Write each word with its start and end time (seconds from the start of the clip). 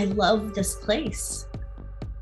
I 0.00 0.04
love 0.04 0.54
this 0.54 0.76
place 0.76 1.46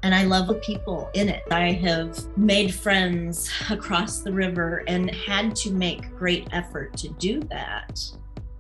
and 0.03 0.13
I 0.13 0.25
love 0.25 0.49
the 0.49 0.55
people 0.55 1.11
in 1.15 1.29
it. 1.29 1.45
I 1.53 1.71
have 1.75 2.37
made 2.37 2.75
friends 2.75 3.49
across 3.71 4.19
the 4.19 4.33
river 4.33 4.83
and 4.89 5.09
had 5.15 5.55
to 5.57 5.71
make 5.71 6.13
great 6.19 6.49
effort 6.51 6.97
to 6.97 7.09
do 7.11 7.39
that. 7.43 8.03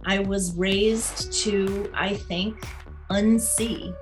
I 0.04 0.20
was 0.20 0.54
raised 0.54 1.32
to, 1.42 1.90
I 1.94 2.14
think, 2.14 2.62
unsee 3.10 3.92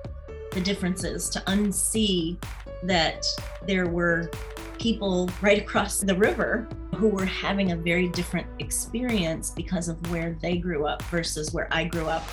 the 0.51 0.61
differences, 0.61 1.29
to 1.29 1.39
unsee 1.47 2.37
that 2.83 3.25
there 3.65 3.87
were 3.87 4.29
people 4.77 5.31
right 5.41 5.59
across 5.59 5.99
the 5.99 6.13
river 6.13 6.67
who 6.93 7.07
were 7.07 7.25
having 7.25 7.71
a 7.71 7.75
very 7.75 8.07
different 8.09 8.45
experience 8.59 9.49
because 9.49 9.87
of 9.87 10.11
where 10.11 10.37
they 10.43 10.57
grew 10.57 10.85
up 10.85 11.01
versus 11.05 11.51
where 11.55 11.67
I 11.71 11.85
grew 11.85 12.05
up. 12.05 12.23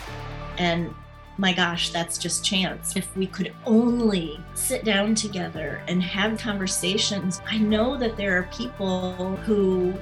And 0.58 0.94
my 1.36 1.52
gosh, 1.52 1.90
that's 1.90 2.16
just 2.16 2.44
chance. 2.44 2.96
If 2.96 3.14
we 3.16 3.26
could 3.26 3.52
only 3.66 4.40
sit 4.54 4.84
down 4.84 5.14
together 5.14 5.82
and 5.88 6.02
have 6.02 6.38
conversations. 6.38 7.40
I 7.46 7.58
know 7.58 7.96
that 7.98 8.16
there 8.16 8.38
are 8.38 8.48
people 8.52 9.36
who 9.44 9.94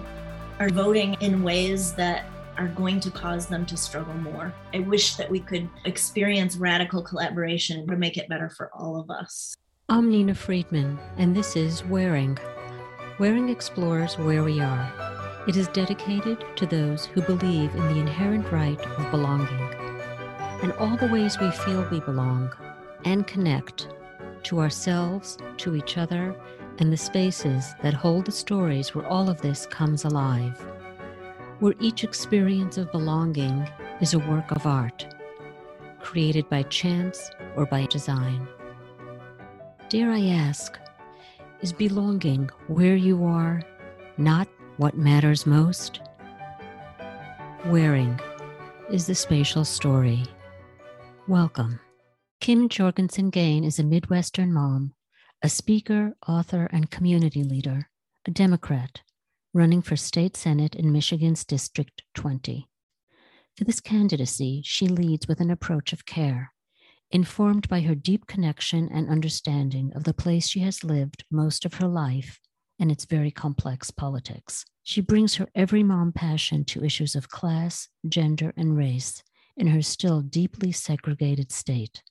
are 0.59 0.69
voting 0.69 1.15
in 1.21 1.43
ways 1.43 1.95
that 1.95 2.27
are 2.59 2.69
going 2.69 3.01
to 3.01 3.11
cause 3.11 3.47
them 3.47 3.65
to 3.67 3.77
struggle 3.77 4.15
more. 4.15 4.53
I 4.75 4.81
wish 4.81 5.17
that 5.17 5.31
we 5.31 5.41
could 5.41 5.69
experience 5.87 6.57
radical 6.57 7.03
collaboration 7.03 7.87
to 7.87 7.97
make 7.97 8.19
it 8.19 8.29
better 8.29 8.51
for 8.51 8.71
all 8.75 9.01
of 9.01 9.11
us. 9.11 9.57
I'm 9.89 10.11
Nina 10.11 10.35
Friedman, 10.35 10.99
and 11.17 11.35
this 11.35 11.57
is 11.57 11.83
Wearing. 11.85 12.39
Wearing 13.19 13.49
explores 13.49 14.19
where 14.19 14.45
we 14.45 14.61
are. 14.61 15.45
It 15.49 15.57
is 15.57 15.69
dedicated 15.69 16.45
to 16.57 16.67
those 16.67 17.07
who 17.07 17.23
believe 17.23 17.75
in 17.75 17.89
the 17.89 18.01
inherent 18.01 18.51
right 18.53 18.81
of 18.81 19.11
belonging 19.11 19.93
and 20.63 20.73
all 20.75 20.97
the 20.97 21.09
ways 21.09 21.39
we 21.39 21.51
feel 21.51 21.87
we 21.91 22.01
belong 22.01 22.51
and 23.05 23.27
connect 23.27 23.89
to 24.45 24.61
ourselves, 24.61 25.39
to 25.59 25.75
each 25.75 25.99
other, 25.99 26.35
and 26.79 26.93
the 26.93 26.97
spaces 26.97 27.75
that 27.83 27.95
hold 27.95 28.25
the 28.25 28.33
stories 28.33 28.95
where 28.95 29.07
all 29.07 29.29
of 29.29 29.41
this 29.41 29.67
comes 29.67 30.05
alive 30.05 30.65
where 31.63 31.75
each 31.79 32.03
experience 32.03 32.77
of 32.77 32.91
belonging 32.91 33.65
is 34.01 34.15
a 34.15 34.19
work 34.19 34.51
of 34.51 34.67
art, 34.67 35.07
created 36.01 36.49
by 36.49 36.61
chance 36.65 37.31
or 37.55 37.65
by 37.65 37.87
design. 37.87 38.49
Dare 39.89 40.11
I 40.11 40.27
ask, 40.27 40.77
is 41.61 41.73
belonging 41.73 42.51
where 42.67 42.97
you 42.97 43.25
are 43.25 43.63
not 44.17 44.49
what 44.79 44.97
matters 44.97 45.47
most? 45.47 46.01
Wearing 47.67 48.19
is 48.91 49.07
the 49.07 49.15
spatial 49.15 49.65
story. 49.65 50.25
Welcome. 51.29 51.79
Kim 52.41 52.69
Jorgensen 52.69 53.31
Gane 53.31 53.63
is 53.63 53.79
a 53.79 53.85
Midwestern 53.85 54.53
mom, 54.53 54.93
a 55.41 55.49
speaker, 55.49 56.17
author, 56.27 56.69
and 56.73 56.91
community 56.91 57.45
leader, 57.45 57.89
a 58.27 58.33
Democrat, 58.33 59.03
running 59.55 59.83
for 59.83 59.95
state 59.95 60.37
senate 60.37 60.75
in 60.75 60.91
Michigan's 60.91 61.45
District 61.45 62.03
20. 62.17 62.67
For 63.57 63.63
this 63.63 63.81
candidacy, 63.81 64.63
she 64.65 64.89
leads 64.89 65.29
with 65.29 65.39
an 65.39 65.53
approach 65.53 65.93
of 65.93 66.07
care, 66.07 66.53
informed 67.13 67.69
by 67.69 67.83
her 67.83 67.95
deep 67.95 68.27
connection 68.27 68.89
and 68.93 69.09
understanding 69.09 69.93
of 69.95 70.03
the 70.03 70.15
place 70.15 70.49
she 70.49 70.61
has 70.61 70.83
lived 70.83 71.25
most 71.31 71.65
of 71.65 71.75
her 71.75 71.87
life 71.87 72.41
and 72.81 72.91
its 72.91 73.05
very 73.05 73.31
complex 73.31 73.93
politics. 73.93 74.65
She 74.83 75.01
brings 75.01 75.37
her 75.37 75.49
every 75.55 75.85
mom 75.85 76.13
passion 76.13 76.65
to 76.65 76.85
issues 76.85 77.15
of 77.15 77.29
class, 77.29 77.89
gender, 78.09 78.53
and 78.57 78.77
race 78.77 79.23
in 79.57 79.69
her 79.69 79.83
still 79.83 80.21
deeply 80.21 80.73
segregated 80.73 81.53
state, 81.53 82.03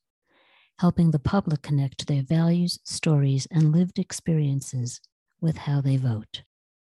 helping 0.80 1.12
the 1.12 1.20
public 1.20 1.62
connect 1.62 1.98
to 2.00 2.06
their 2.06 2.24
values, 2.24 2.80
stories, 2.84 3.48
and 3.52 3.72
lived 3.72 4.00
experiences 4.00 5.02
with 5.40 5.58
how 5.58 5.82
they 5.82 5.98
vote. 5.98 6.44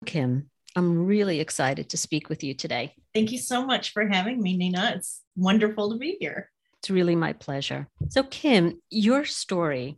Kim, 0.06 0.50
I'm 0.76 1.06
really 1.06 1.40
excited 1.40 1.90
to 1.90 1.98
speak 1.98 2.30
with 2.30 2.44
you 2.44 2.54
today. 2.54 2.94
Thank 3.14 3.32
you 3.32 3.38
so 3.38 3.66
much 3.66 3.94
for 3.94 4.08
having 4.08 4.42
me, 4.42 4.56
Nina. 4.56 4.94
It's 4.96 5.22
wonderful 5.36 5.92
to 5.92 5.98
be 5.98 6.18
here. 6.20 6.50
It's 6.80 6.90
really 6.90 7.16
my 7.16 7.34
pleasure. 7.34 7.88
So, 8.10 8.24
Kim, 8.24 8.82
your 8.90 9.26
story 9.26 9.98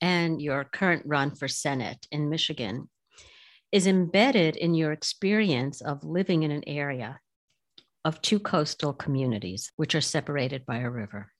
and 0.00 0.40
your 0.40 0.64
current 0.64 1.02
run 1.04 1.34
for 1.34 1.48
Senate 1.48 2.06
in 2.12 2.30
Michigan 2.30 2.88
is 3.72 3.86
embedded 3.86 4.56
in 4.56 4.74
your 4.74 4.92
experience 4.92 5.80
of 5.80 6.04
living 6.04 6.42
in 6.42 6.50
an 6.50 6.62
area 6.66 7.18
of 8.04 8.20
two 8.22 8.38
coastal 8.38 8.92
communities, 8.92 9.72
which 9.76 9.94
are 9.94 10.00
separated 10.00 10.64
by 10.66 10.78
a 10.78 10.90
river. 10.90 11.32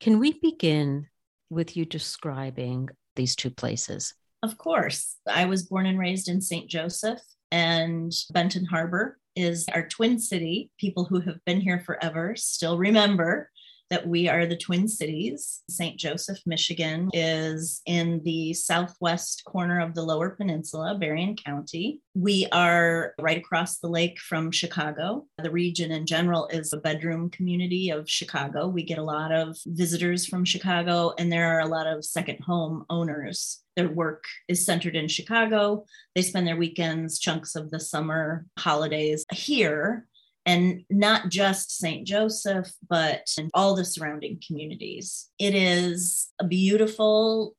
Can 0.00 0.18
we 0.18 0.38
begin 0.40 1.06
with 1.50 1.76
you 1.76 1.84
describing 1.84 2.88
these 3.14 3.36
two 3.36 3.50
places? 3.50 4.14
Of 4.42 4.58
course. 4.58 5.16
I 5.28 5.46
was 5.46 5.64
born 5.64 5.86
and 5.86 5.98
raised 5.98 6.28
in 6.28 6.40
St. 6.40 6.68
Joseph, 6.68 7.20
and 7.50 8.12
Benton 8.32 8.64
Harbor 8.66 9.18
is 9.34 9.66
our 9.72 9.86
twin 9.86 10.18
city. 10.18 10.70
People 10.78 11.04
who 11.04 11.20
have 11.20 11.44
been 11.44 11.60
here 11.60 11.80
forever 11.80 12.34
still 12.36 12.78
remember 12.78 13.50
that 13.90 14.06
we 14.06 14.28
are 14.28 14.46
the 14.46 14.56
Twin 14.56 14.88
Cities. 14.88 15.62
St. 15.70 15.98
Joseph, 15.98 16.38
Michigan 16.46 17.08
is 17.12 17.82
in 17.86 18.20
the 18.24 18.52
southwest 18.54 19.44
corner 19.44 19.80
of 19.80 19.94
the 19.94 20.02
Lower 20.02 20.30
Peninsula, 20.30 20.96
Berrien 20.98 21.36
County. 21.36 22.00
We 22.14 22.46
are 22.52 23.14
right 23.20 23.38
across 23.38 23.78
the 23.78 23.88
lake 23.88 24.18
from 24.18 24.50
Chicago. 24.50 25.26
The 25.38 25.50
region 25.50 25.92
in 25.92 26.06
general 26.06 26.48
is 26.48 26.72
a 26.72 26.78
bedroom 26.78 27.30
community 27.30 27.90
of 27.90 28.10
Chicago. 28.10 28.66
We 28.66 28.82
get 28.82 28.98
a 28.98 29.04
lot 29.04 29.32
of 29.32 29.56
visitors 29.66 30.26
from 30.26 30.44
Chicago, 30.44 31.12
and 31.18 31.30
there 31.30 31.56
are 31.56 31.60
a 31.60 31.68
lot 31.68 31.86
of 31.86 32.04
second 32.04 32.40
home 32.40 32.84
owners. 32.90 33.62
Their 33.76 33.88
work 33.88 34.24
is 34.48 34.64
centered 34.64 34.96
in 34.96 35.06
Chicago. 35.06 35.84
They 36.14 36.22
spend 36.22 36.46
their 36.46 36.56
weekends, 36.56 37.18
chunks 37.18 37.54
of 37.54 37.70
the 37.70 37.78
summer 37.78 38.46
holidays 38.58 39.24
here 39.32 40.06
and 40.46 40.84
not 40.88 41.28
just 41.28 41.76
St. 41.76 42.06
Joseph, 42.06 42.70
but 42.88 43.28
all 43.52 43.74
the 43.74 43.84
surrounding 43.84 44.40
communities. 44.46 45.28
It 45.38 45.54
is 45.54 46.32
a 46.40 46.46
beautiful 46.46 47.54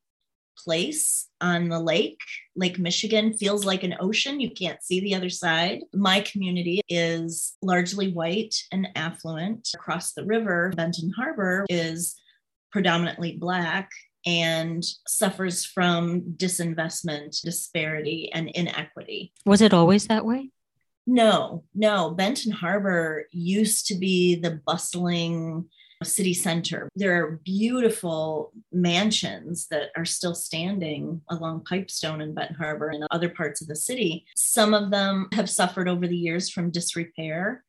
place 0.58 1.28
on 1.40 1.70
the 1.70 1.80
lake. 1.80 2.20
Lake 2.56 2.80
Michigan 2.80 3.34
feels 3.34 3.66
like 3.66 3.84
an 3.84 3.96
ocean. 4.00 4.40
You 4.40 4.50
can't 4.52 4.81
see 4.81 5.00
the 5.00 5.16
other 5.16 5.30
side. 5.30 5.81
My 5.94 6.22
community 6.22 6.81
is 6.90 7.56
largely 7.62 8.12
white 8.12 8.56
and 8.72 8.88
affluent. 8.96 9.70
Across 9.76 10.14
the 10.14 10.26
river, 10.26 10.74
Benton 10.76 11.12
Harbor 11.16 11.66
is 11.70 12.16
predominantly 12.72 13.38
Black 13.38 13.92
and 14.26 14.84
suffers 15.08 15.64
from 15.64 16.22
disinvestment, 16.36 17.42
disparity, 17.44 18.30
and 18.34 18.50
inequity. 18.50 19.31
Was 19.46 19.62
it 19.62 19.74
always 19.74 20.08
that 20.08 20.26
way? 20.26 20.50
No, 21.07 21.63
no. 21.73 22.12
Benton 22.12 22.51
Harbor 22.51 23.25
used 23.31 23.88
to 23.88 23.95
be 23.95 24.35
the 24.35 24.59
bustling 24.66 25.66
city 26.03 26.34
center. 26.34 26.90
There 26.95 27.23
are 27.23 27.40
beautiful 27.44 28.51
mansions 28.72 29.67
that 29.67 29.90
are 29.96 30.06
still 30.06 30.35
standing 30.35 31.22
along 31.29 31.63
Pipestone 31.63 32.22
and 32.22 32.35
Benton 32.35 32.57
Harbor 32.57 32.90
and 32.90 33.07
other 33.09 33.29
parts 33.29 33.62
of 33.62 33.67
the 33.67 33.75
city. 33.75 34.25
Some 34.35 34.73
of 34.73 34.91
them 34.91 35.29
have 35.31 35.50
suffered 35.50 35.88
over 35.88 36.06
the 36.06 36.16
years 36.16 36.50
from 36.50 36.72
disrepair 36.72 37.63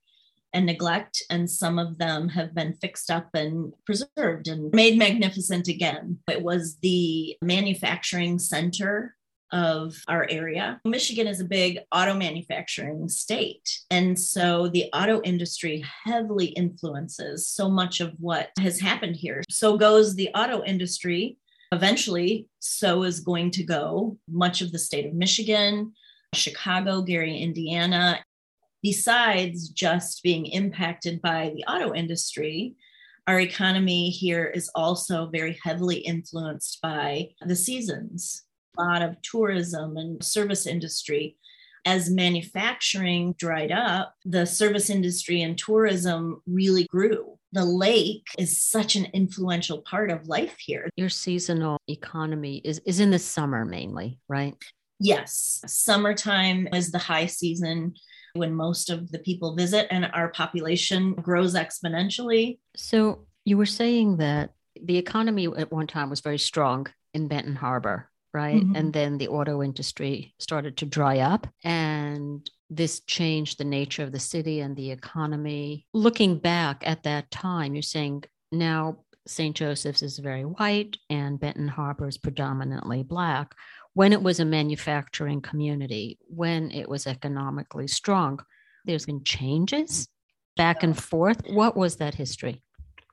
and 0.53 0.67
neglect, 0.67 1.23
and 1.31 1.49
some 1.49 1.79
of 1.79 1.99
them 1.99 2.29
have 2.31 2.55
been 2.55 2.75
fixed 2.81 3.11
up 3.11 3.29
and 3.35 3.73
preserved 3.85 4.49
and 4.49 4.73
made 4.73 4.99
magnificent 4.99 5.69
again. 5.69 6.19
It 6.29 6.43
was 6.43 6.77
the 6.83 7.37
manufacturing 7.43 8.39
center 8.39 9.15
of 9.53 9.95
our 10.09 10.27
area. 10.31 10.81
Michigan 10.85 11.27
is 11.27 11.41
a 11.41 11.45
big 11.45 11.79
auto 11.93 12.15
manufacturing 12.15 13.09
state. 13.09 13.81
And 13.91 14.19
so 14.19 14.69
the 14.69 14.91
auto 14.93 15.21
industry 15.23 15.85
heavily 16.05 16.47
influences 16.47 17.47
so 17.49 17.69
much 17.69 18.01
of 18.01 18.13
what 18.19 18.51
has 18.59 18.81
happened 18.81 19.17
here. 19.17 19.43
So 19.49 19.77
goes 19.77 20.15
the 20.15 20.31
auto 20.35 20.63
industry. 20.65 21.39
Eventually, 21.73 22.49
so 22.61 23.03
is 23.03 23.21
going 23.21 23.51
to 23.53 23.63
go 23.63 24.17
much 24.29 24.63
of 24.63 24.73
the 24.73 24.79
state 24.79 25.07
of 25.07 25.15
Michigan, 25.15 25.93
Chicago, 26.35 27.03
Gary, 27.03 27.37
Indiana. 27.39 28.21
Besides 28.83 29.69
just 29.71 30.23
being 30.23 30.47
impacted 30.47 31.21
by 31.21 31.53
the 31.55 31.65
auto 31.65 31.95
industry, 31.95 32.75
our 33.27 33.41
economy 33.41 34.09
here 34.09 34.47
is 34.47 34.71
also 34.75 35.27
very 35.27 35.59
heavily 35.63 35.97
influenced 35.97 36.81
by 36.81 37.29
the 37.43 37.57
seasons 37.57 38.45
lot 38.79 39.03
of 39.03 39.21
tourism 39.23 39.97
and 39.97 40.23
service 40.23 40.67
industry. 40.67 41.37
As 41.85 42.11
manufacturing 42.11 43.35
dried 43.39 43.73
up, 43.73 44.15
the 44.25 44.45
service 44.45 44.91
industry 44.91 45.43
and 45.43 45.57
tourism 45.57 46.43
really 46.47 46.87
grew. 46.91 47.39
The 47.53 47.65
lake 47.65 48.27
is 48.39 48.63
such 48.63 48.95
an 48.97 49.07
influential 49.15 49.81
part 49.83 50.11
of 50.11 50.29
life 50.29 50.57
here. 50.59 50.91
Your 50.97 51.09
seasonal 51.09 51.79
economy 51.89 52.61
is, 52.65 52.81
is 52.85 53.01
in 53.01 53.11
the 53.11 53.19
summer 53.19 53.65
mainly, 53.65 54.19
right? 54.29 54.55
Yes. 55.01 55.63
Summertime 55.67 56.69
is 56.75 56.91
the 56.91 56.99
high 56.99 57.27
season 57.27 57.95
when 58.35 58.55
most 58.55 58.91
of 58.91 59.11
the 59.11 59.21
people 59.21 59.57
visit 59.57 59.87
and 59.91 60.11
our 60.13 60.29
population 60.29 61.15
grows 61.15 61.55
exponentially. 61.55 62.59
So 62.77 63.27
you 63.45 63.57
were 63.57 63.67
saying 63.67 64.19
that 64.19 64.51
The 64.81 64.99
economy 64.99 65.47
at 65.47 65.73
one 65.73 65.87
time 65.87 66.11
was 66.11 66.21
very 66.21 66.39
strong 66.39 66.87
in 67.15 67.29
Benton 67.29 67.57
Harbor, 67.57 68.11
right? 68.39 68.63
Mm-hmm. 68.63 68.77
And 68.77 68.93
then 68.93 69.19
the 69.19 69.27
auto 69.27 69.65
industry 69.65 70.33
started 70.39 70.77
to 70.77 70.87
dry 70.87 71.19
up 71.19 71.49
and 71.65 72.49
this 72.71 73.01
changed 73.01 73.59
the 73.59 73.65
nature 73.65 74.05
of 74.05 74.13
the 74.13 74.21
city 74.21 74.61
and 74.61 74.77
the 74.77 74.93
economy. 74.93 75.87
Looking 75.93 76.39
back 76.39 76.85
at 76.87 77.03
that 77.03 77.33
time, 77.33 77.75
you're 77.75 77.83
saying 77.83 78.25
now 78.53 78.99
St. 79.27 79.57
Joseph's 79.57 80.03
is 80.03 80.21
very 80.21 80.45
white 80.45 80.97
and 81.11 81.41
Benton 81.41 81.67
Harbor 81.67 82.07
is 82.07 82.17
predominantly 82.17 83.03
black. 83.03 83.57
When 83.95 84.13
it 84.13 84.23
was 84.23 84.39
a 84.39 84.45
manufacturing 84.45 85.41
community, 85.41 86.19
when 86.29 86.71
it 86.71 86.89
was 86.89 87.09
economically 87.09 87.89
strong, 87.89 88.39
there's 88.85 89.07
been 89.07 89.25
changes 89.25 90.09
back 90.57 90.85
and 90.85 90.97
forth. 90.97 91.41
What 91.51 91.77
was 91.77 91.97
that 91.97 92.15
history? 92.15 92.63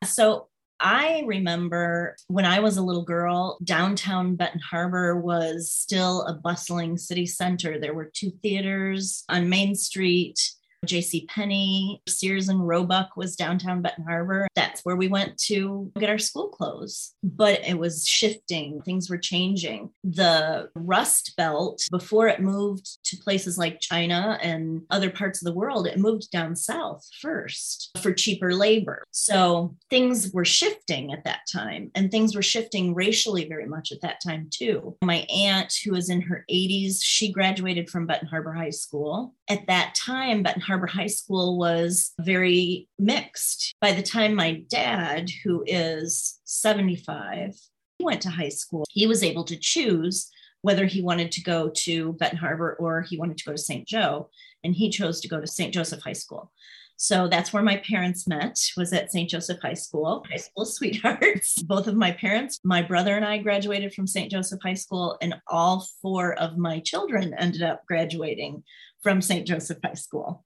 So 0.03 0.49
I 0.79 1.23
remember 1.25 2.15
when 2.27 2.45
I 2.45 2.59
was 2.59 2.77
a 2.77 2.83
little 2.83 3.03
girl, 3.03 3.57
downtown 3.63 4.35
Benton 4.35 4.59
Harbor 4.59 5.19
was 5.19 5.71
still 5.71 6.23
a 6.23 6.33
bustling 6.33 6.97
city 6.97 7.25
center. 7.25 7.79
There 7.79 7.93
were 7.93 8.11
two 8.13 8.31
theaters 8.41 9.23
on 9.29 9.49
Main 9.49 9.75
Street. 9.75 10.39
J.C. 10.85 11.25
Penney, 11.27 12.01
Sears 12.07 12.49
and 12.49 12.67
Roebuck 12.67 13.17
was 13.17 13.35
downtown 13.35 13.81
Benton 13.81 14.05
Harbor. 14.05 14.47
That's 14.55 14.81
where 14.81 14.95
we 14.95 15.07
went 15.07 15.37
to 15.43 15.91
get 15.97 16.09
our 16.09 16.17
school 16.17 16.49
clothes. 16.49 17.13
But 17.23 17.61
it 17.67 17.77
was 17.77 18.07
shifting, 18.07 18.81
things 18.81 19.09
were 19.09 19.17
changing. 19.17 19.89
The 20.03 20.69
Rust 20.75 21.33
Belt, 21.37 21.81
before 21.91 22.27
it 22.27 22.39
moved 22.39 23.03
to 23.05 23.17
places 23.17 23.57
like 23.57 23.79
China 23.79 24.37
and 24.41 24.81
other 24.89 25.09
parts 25.09 25.41
of 25.41 25.45
the 25.45 25.53
world, 25.53 25.87
it 25.87 25.97
moved 25.97 26.31
down 26.31 26.55
south 26.55 27.07
first 27.21 27.91
for 28.01 28.13
cheaper 28.13 28.53
labor. 28.53 29.03
So 29.11 29.75
things 29.89 30.31
were 30.33 30.45
shifting 30.45 31.11
at 31.11 31.23
that 31.25 31.41
time, 31.51 31.91
and 31.95 32.11
things 32.11 32.35
were 32.35 32.41
shifting 32.41 32.93
racially 32.93 33.47
very 33.47 33.65
much 33.65 33.91
at 33.91 34.01
that 34.01 34.21
time, 34.25 34.47
too. 34.51 34.95
My 35.01 35.25
aunt, 35.33 35.73
who 35.83 35.91
was 35.91 36.09
in 36.09 36.21
her 36.21 36.45
80s, 36.51 36.99
she 37.01 37.31
graduated 37.31 37.89
from 37.89 38.05
Benton 38.05 38.27
Harbor 38.27 38.53
High 38.53 38.69
School. 38.69 39.33
At 39.49 39.67
that 39.67 39.95
time, 39.95 40.43
Benton 40.43 40.61
Harbor 40.61 40.74
Harbor 40.75 40.87
High 40.87 41.07
School 41.07 41.57
was 41.57 42.11
very 42.19 42.89
mixed. 42.99 43.73
By 43.79 43.93
the 43.93 44.03
time 44.03 44.35
my 44.35 44.61
dad, 44.69 45.29
who 45.41 45.63
is 45.65 46.41
75, 46.43 47.55
went 48.01 48.21
to 48.23 48.29
high 48.29 48.49
school, 48.49 48.83
he 48.89 49.07
was 49.07 49.23
able 49.23 49.45
to 49.45 49.55
choose 49.55 50.29
whether 50.63 50.85
he 50.85 51.01
wanted 51.01 51.31
to 51.31 51.41
go 51.41 51.69
to 51.69 52.11
Benton 52.19 52.39
Harbor 52.39 52.75
or 52.77 53.03
he 53.03 53.17
wanted 53.17 53.37
to 53.37 53.45
go 53.45 53.53
to 53.53 53.57
St. 53.57 53.87
Joe. 53.87 54.29
And 54.65 54.75
he 54.75 54.89
chose 54.89 55.21
to 55.21 55.29
go 55.29 55.39
to 55.39 55.47
St. 55.47 55.73
Joseph 55.73 56.01
High 56.01 56.11
School. 56.11 56.51
So 56.97 57.29
that's 57.29 57.53
where 57.53 57.63
my 57.63 57.77
parents 57.77 58.27
met, 58.27 58.59
was 58.75 58.91
at 58.91 59.13
St. 59.13 59.29
Joseph 59.29 59.61
High 59.61 59.75
School, 59.75 60.25
high 60.29 60.35
school 60.35 60.65
sweethearts. 60.65 61.61
Both 61.63 61.87
of 61.87 61.95
my 61.95 62.11
parents, 62.11 62.59
my 62.65 62.81
brother 62.81 63.15
and 63.15 63.23
I 63.23 63.37
graduated 63.37 63.93
from 63.93 64.07
St. 64.07 64.29
Joseph 64.29 64.59
High 64.61 64.73
School, 64.73 65.17
and 65.21 65.35
all 65.47 65.87
four 66.01 66.33
of 66.33 66.57
my 66.57 66.81
children 66.81 67.33
ended 67.37 67.63
up 67.63 67.85
graduating 67.87 68.63
from 69.01 69.21
St. 69.21 69.47
Joseph 69.47 69.77
High 69.81 69.93
School 69.93 70.44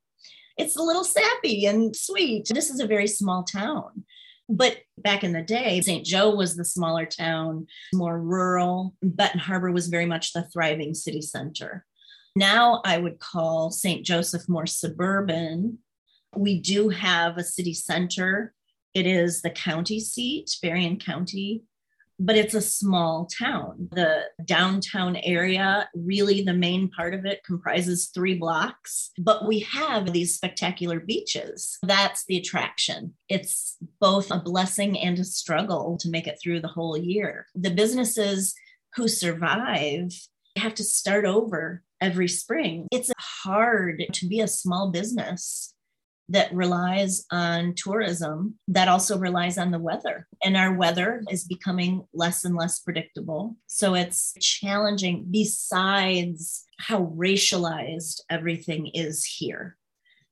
it's 0.60 0.76
a 0.76 0.84
little 0.84 1.06
sappy 1.06 1.66
and 1.66 1.96
sweet. 1.96 2.50
This 2.54 2.70
is 2.70 2.82
a 2.82 2.88
very 2.88 3.08
small 3.08 3.44
town. 3.44 4.04
But 4.50 4.78
back 4.98 5.24
in 5.24 5.32
the 5.32 5.42
day, 5.42 5.80
St. 5.80 6.06
Joe 6.06 6.36
was 6.36 6.56
the 6.56 6.66
smaller 6.66 7.06
town, 7.06 7.68
more 7.94 8.20
rural. 8.20 8.94
Benton 9.02 9.40
Harbor 9.40 9.72
was 9.72 9.88
very 9.88 10.06
much 10.06 10.34
the 10.34 10.44
thriving 10.52 10.94
city 10.94 11.22
center. 11.22 11.86
Now 12.36 12.82
I 12.84 12.98
would 12.98 13.20
call 13.20 13.72
St. 13.72 14.06
Joseph 14.06 14.50
more 14.50 14.66
suburban. 14.66 15.80
We 16.36 16.60
do 16.60 16.90
have 16.90 17.38
a 17.38 17.44
city 17.44 17.74
center. 17.74 18.54
It 18.94 19.08
is 19.08 19.42
the 19.42 19.52
county 19.52 20.00
seat, 20.00 20.58
Berrien 20.62 20.98
County 20.98 21.64
but 22.20 22.36
it's 22.36 22.54
a 22.54 22.62
small 22.62 23.28
town. 23.28 23.88
The 23.92 24.24
downtown 24.46 25.16
area, 25.18 25.90
really 25.96 26.44
the 26.44 26.54
main 26.54 26.90
part 26.90 27.14
of 27.14 27.26
it, 27.26 27.44
comprises 27.46 28.12
three 28.14 28.36
blocks, 28.36 29.12
but 29.18 29.48
we 29.48 29.60
have 29.62 30.12
these 30.12 30.36
spectacular 30.36 31.00
beaches. 31.00 31.78
That's 31.82 32.26
the 32.26 32.38
attraction. 32.38 33.14
It's 33.30 33.78
both 34.02 34.32
a 34.32 34.40
blessing 34.40 35.00
and 35.00 35.18
a 35.18 35.24
struggle 35.24 35.98
to 36.02 36.10
make 36.10 36.28
it 36.28 36.40
through 36.42 36.62
the 36.62 36.68
whole 36.68 36.98
year. 36.98 37.46
The 37.56 37.72
businesses 37.72 38.54
who 38.96 39.08
survive 39.08 40.12
have 40.58 40.74
to 40.76 40.84
start 40.84 41.26
over 41.26 41.84
every 42.02 42.28
spring. 42.28 42.88
It's 42.92 43.12
hard 43.18 44.04
to 44.12 44.28
be 44.28 44.42
a 44.42 44.48
small 44.48 44.92
business 44.92 45.74
that 46.30 46.54
relies 46.54 47.26
on 47.32 47.74
tourism 47.76 48.56
that 48.68 48.88
also 48.88 49.18
relies 49.18 49.58
on 49.58 49.72
the 49.72 49.80
weather. 49.80 50.28
And 50.44 50.56
our 50.56 50.74
weather 50.74 51.24
is 51.30 51.44
becoming 51.44 52.06
less 52.14 52.46
and 52.46 52.56
less 52.56 52.80
predictable. 52.80 53.58
So 53.68 53.96
it's 53.96 54.34
challenging, 54.40 55.26
besides 55.30 56.66
how 56.78 57.08
racialized 57.18 58.22
everything 58.30 58.88
is 58.94 59.26
here, 59.26 59.76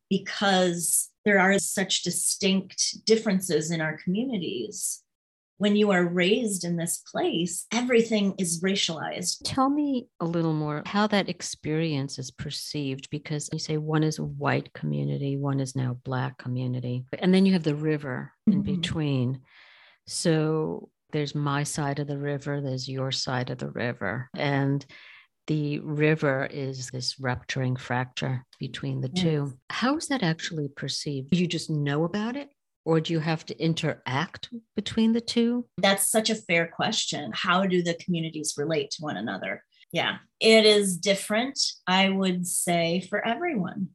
because 0.09 1.09
there 1.25 1.39
are 1.39 1.59
such 1.59 2.03
distinct 2.03 3.05
differences 3.05 3.71
in 3.71 3.81
our 3.81 3.97
communities 3.97 5.03
when 5.57 5.75
you 5.75 5.91
are 5.91 6.05
raised 6.05 6.63
in 6.63 6.77
this 6.77 6.97
place, 7.11 7.65
everything 7.71 8.35
is 8.37 8.61
racialized. 8.61 9.39
Tell 9.43 9.69
me 9.69 10.07
a 10.19 10.25
little 10.25 10.53
more 10.53 10.83
how 10.85 11.07
that 11.07 11.29
experience 11.29 12.19
is 12.19 12.31
perceived 12.31 13.09
because 13.09 13.49
you 13.51 13.59
say 13.59 13.77
one 13.77 14.03
is 14.03 14.19
a 14.19 14.23
white 14.23 14.71
community, 14.73 15.35
one 15.35 15.59
is 15.59 15.75
now 15.75 15.97
black 16.03 16.37
community, 16.37 17.05
and 17.19 17.33
then 17.33 17.45
you 17.45 17.53
have 17.53 17.63
the 17.63 17.75
river 17.75 18.33
in 18.45 18.63
mm-hmm. 18.63 18.75
between. 18.75 19.41
So 20.05 20.89
there's 21.11 21.35
my 21.35 21.63
side 21.63 21.99
of 21.99 22.07
the 22.07 22.17
river, 22.17 22.61
there's 22.61 22.87
your 22.87 23.11
side 23.11 23.49
of 23.49 23.57
the 23.57 23.69
river. 23.69 24.29
And 24.35 24.85
the 25.47 25.79
river 25.79 26.45
is 26.51 26.89
this 26.89 27.19
rupturing 27.19 27.77
fracture 27.77 28.45
between 28.59 28.99
the 29.01 29.09
yes. 29.13 29.23
two. 29.23 29.53
How 29.69 29.95
is 29.95 30.07
that 30.09 30.21
actually 30.21 30.67
perceived? 30.67 31.33
You 31.33 31.47
just 31.47 31.69
know 31.69 32.03
about 32.03 32.35
it? 32.35 32.49
Or 32.87 33.01
do 33.01 33.11
you 33.11 33.19
have 33.19 33.45
to 33.45 33.61
interact 33.61 34.49
between 34.73 35.11
the 35.11 35.19
two? 35.19 35.65
That's 35.77 36.09
such 36.09 36.29
a 36.29 36.35
fair 36.35 36.67
question. 36.73 37.33
How 37.33 37.65
do 37.65 37.83
the 37.83 37.95
communities 37.95 38.53
relate 38.55 38.91
to 38.91 39.01
one 39.01 39.17
another? 39.17 39.61
Yeah, 39.91 40.19
it 40.39 40.65
is 40.65 40.95
different, 40.95 41.59
I 41.85 42.07
would 42.07 42.47
say, 42.47 43.05
for 43.09 43.25
everyone. 43.27 43.89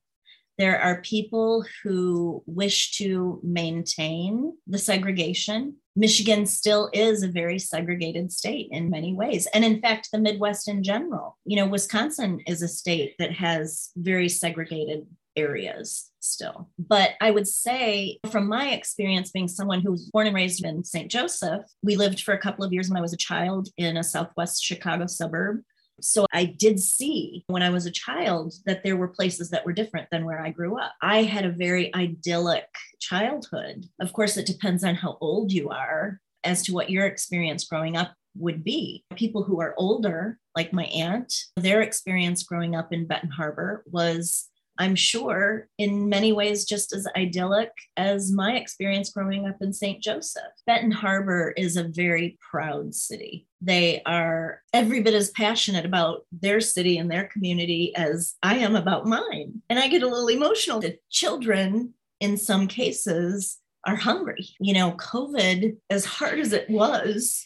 There 0.58 0.78
are 0.78 1.00
people 1.00 1.64
who 1.82 2.42
wish 2.44 2.98
to 2.98 3.40
maintain 3.42 4.58
the 4.66 4.78
segregation. 4.78 5.76
Michigan 5.96 6.44
still 6.44 6.90
is 6.92 7.22
a 7.22 7.28
very 7.28 7.58
segregated 7.58 8.30
state 8.30 8.68
in 8.70 8.90
many 8.90 9.14
ways. 9.14 9.48
And 9.54 9.64
in 9.64 9.80
fact, 9.80 10.10
the 10.12 10.18
Midwest 10.18 10.68
in 10.68 10.82
general. 10.82 11.38
You 11.46 11.56
know, 11.56 11.66
Wisconsin 11.66 12.40
is 12.46 12.60
a 12.60 12.68
state 12.68 13.14
that 13.18 13.32
has 13.32 13.90
very 13.96 14.28
segregated 14.28 15.06
areas 15.36 16.10
still. 16.20 16.68
But 16.78 17.12
I 17.20 17.30
would 17.30 17.46
say, 17.46 18.18
from 18.30 18.48
my 18.48 18.70
experience 18.70 19.30
being 19.30 19.48
someone 19.48 19.80
who 19.80 19.90
was 19.90 20.10
born 20.10 20.26
and 20.26 20.36
raised 20.36 20.64
in 20.64 20.84
St. 20.84 21.10
Joseph, 21.10 21.62
we 21.82 21.96
lived 21.96 22.22
for 22.22 22.34
a 22.34 22.38
couple 22.38 22.64
of 22.64 22.72
years 22.72 22.88
when 22.88 22.98
I 22.98 23.02
was 23.02 23.12
a 23.12 23.18
child 23.18 23.68
in 23.76 23.96
a 23.96 24.04
Southwest 24.04 24.62
Chicago 24.62 25.06
suburb. 25.06 25.62
So 26.00 26.26
I 26.32 26.44
did 26.44 26.80
see 26.80 27.44
when 27.46 27.62
I 27.62 27.70
was 27.70 27.86
a 27.86 27.90
child 27.90 28.54
that 28.66 28.82
there 28.82 28.96
were 28.96 29.08
places 29.08 29.50
that 29.50 29.64
were 29.64 29.72
different 29.72 30.08
than 30.10 30.24
where 30.24 30.40
I 30.40 30.50
grew 30.50 30.78
up. 30.78 30.92
I 31.02 31.22
had 31.22 31.44
a 31.44 31.50
very 31.50 31.94
idyllic 31.94 32.68
childhood. 33.00 33.86
Of 34.00 34.12
course, 34.12 34.36
it 34.36 34.46
depends 34.46 34.84
on 34.84 34.94
how 34.94 35.18
old 35.20 35.52
you 35.52 35.68
are 35.68 36.18
as 36.44 36.62
to 36.64 36.72
what 36.72 36.90
your 36.90 37.06
experience 37.06 37.64
growing 37.64 37.96
up 37.96 38.14
would 38.34 38.64
be. 38.64 39.04
People 39.14 39.44
who 39.44 39.60
are 39.60 39.74
older, 39.76 40.38
like 40.56 40.72
my 40.72 40.84
aunt, 40.84 41.32
their 41.56 41.82
experience 41.82 42.42
growing 42.42 42.74
up 42.74 42.92
in 42.92 43.06
Benton 43.06 43.30
Harbor 43.30 43.84
was 43.86 44.48
I'm 44.78 44.94
sure, 44.94 45.68
in 45.78 46.08
many 46.08 46.32
ways, 46.32 46.64
just 46.64 46.94
as 46.94 47.06
idyllic 47.16 47.70
as 47.96 48.32
my 48.32 48.56
experience 48.56 49.10
growing 49.10 49.46
up 49.46 49.56
in 49.60 49.72
St. 49.72 50.02
Joseph. 50.02 50.42
Benton 50.66 50.90
Harbor 50.90 51.52
is 51.56 51.76
a 51.76 51.84
very 51.84 52.38
proud 52.50 52.94
city. 52.94 53.46
They 53.60 54.02
are 54.06 54.62
every 54.72 55.02
bit 55.02 55.14
as 55.14 55.30
passionate 55.30 55.84
about 55.84 56.26
their 56.32 56.60
city 56.60 56.98
and 56.98 57.10
their 57.10 57.24
community 57.24 57.94
as 57.94 58.34
I 58.42 58.56
am 58.58 58.74
about 58.74 59.06
mine. 59.06 59.62
And 59.68 59.78
I 59.78 59.88
get 59.88 60.02
a 60.02 60.08
little 60.08 60.28
emotional. 60.28 60.80
The 60.80 60.98
children, 61.10 61.94
in 62.20 62.36
some 62.36 62.66
cases, 62.66 63.58
are 63.86 63.96
hungry. 63.96 64.48
You 64.58 64.74
know, 64.74 64.92
COVID, 64.92 65.76
as 65.90 66.04
hard 66.04 66.38
as 66.38 66.52
it 66.52 66.68
was 66.70 67.44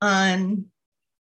on 0.00 0.66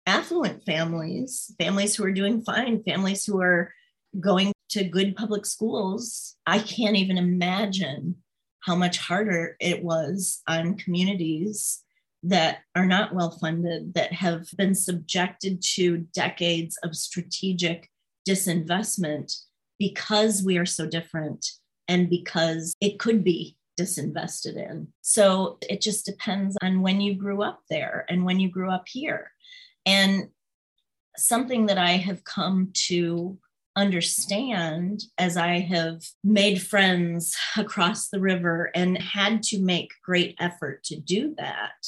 affluent 0.06 0.64
families, 0.64 1.54
families 1.58 1.94
who 1.94 2.04
are 2.04 2.12
doing 2.12 2.42
fine, 2.42 2.82
families 2.82 3.24
who 3.24 3.40
are 3.40 3.72
going 4.18 4.51
to 4.72 4.84
good 4.84 5.16
public 5.16 5.46
schools, 5.46 6.36
I 6.46 6.58
can't 6.58 6.96
even 6.96 7.18
imagine 7.18 8.16
how 8.60 8.74
much 8.74 8.98
harder 8.98 9.56
it 9.60 9.82
was 9.82 10.42
on 10.48 10.76
communities 10.76 11.82
that 12.22 12.58
are 12.76 12.86
not 12.86 13.14
well 13.14 13.32
funded, 13.40 13.94
that 13.94 14.12
have 14.12 14.46
been 14.56 14.74
subjected 14.74 15.62
to 15.74 16.06
decades 16.14 16.78
of 16.84 16.94
strategic 16.94 17.90
disinvestment 18.28 19.36
because 19.78 20.44
we 20.44 20.56
are 20.56 20.66
so 20.66 20.86
different 20.86 21.44
and 21.88 22.08
because 22.08 22.74
it 22.80 23.00
could 23.00 23.24
be 23.24 23.56
disinvested 23.78 24.56
in. 24.56 24.86
So 25.00 25.58
it 25.68 25.80
just 25.80 26.06
depends 26.06 26.56
on 26.62 26.82
when 26.82 27.00
you 27.00 27.14
grew 27.14 27.42
up 27.42 27.60
there 27.68 28.06
and 28.08 28.24
when 28.24 28.38
you 28.38 28.48
grew 28.48 28.70
up 28.70 28.84
here. 28.86 29.30
And 29.84 30.28
something 31.16 31.66
that 31.66 31.78
I 31.78 31.92
have 31.92 32.24
come 32.24 32.70
to 32.86 33.38
understand 33.76 35.04
as 35.18 35.36
I 35.36 35.60
have 35.60 36.02
made 36.22 36.62
friends 36.62 37.36
across 37.56 38.08
the 38.08 38.20
river 38.20 38.70
and 38.74 39.00
had 39.00 39.42
to 39.44 39.60
make 39.60 39.92
great 40.04 40.36
effort 40.38 40.84
to 40.84 41.00
do 41.00 41.34
that, 41.38 41.86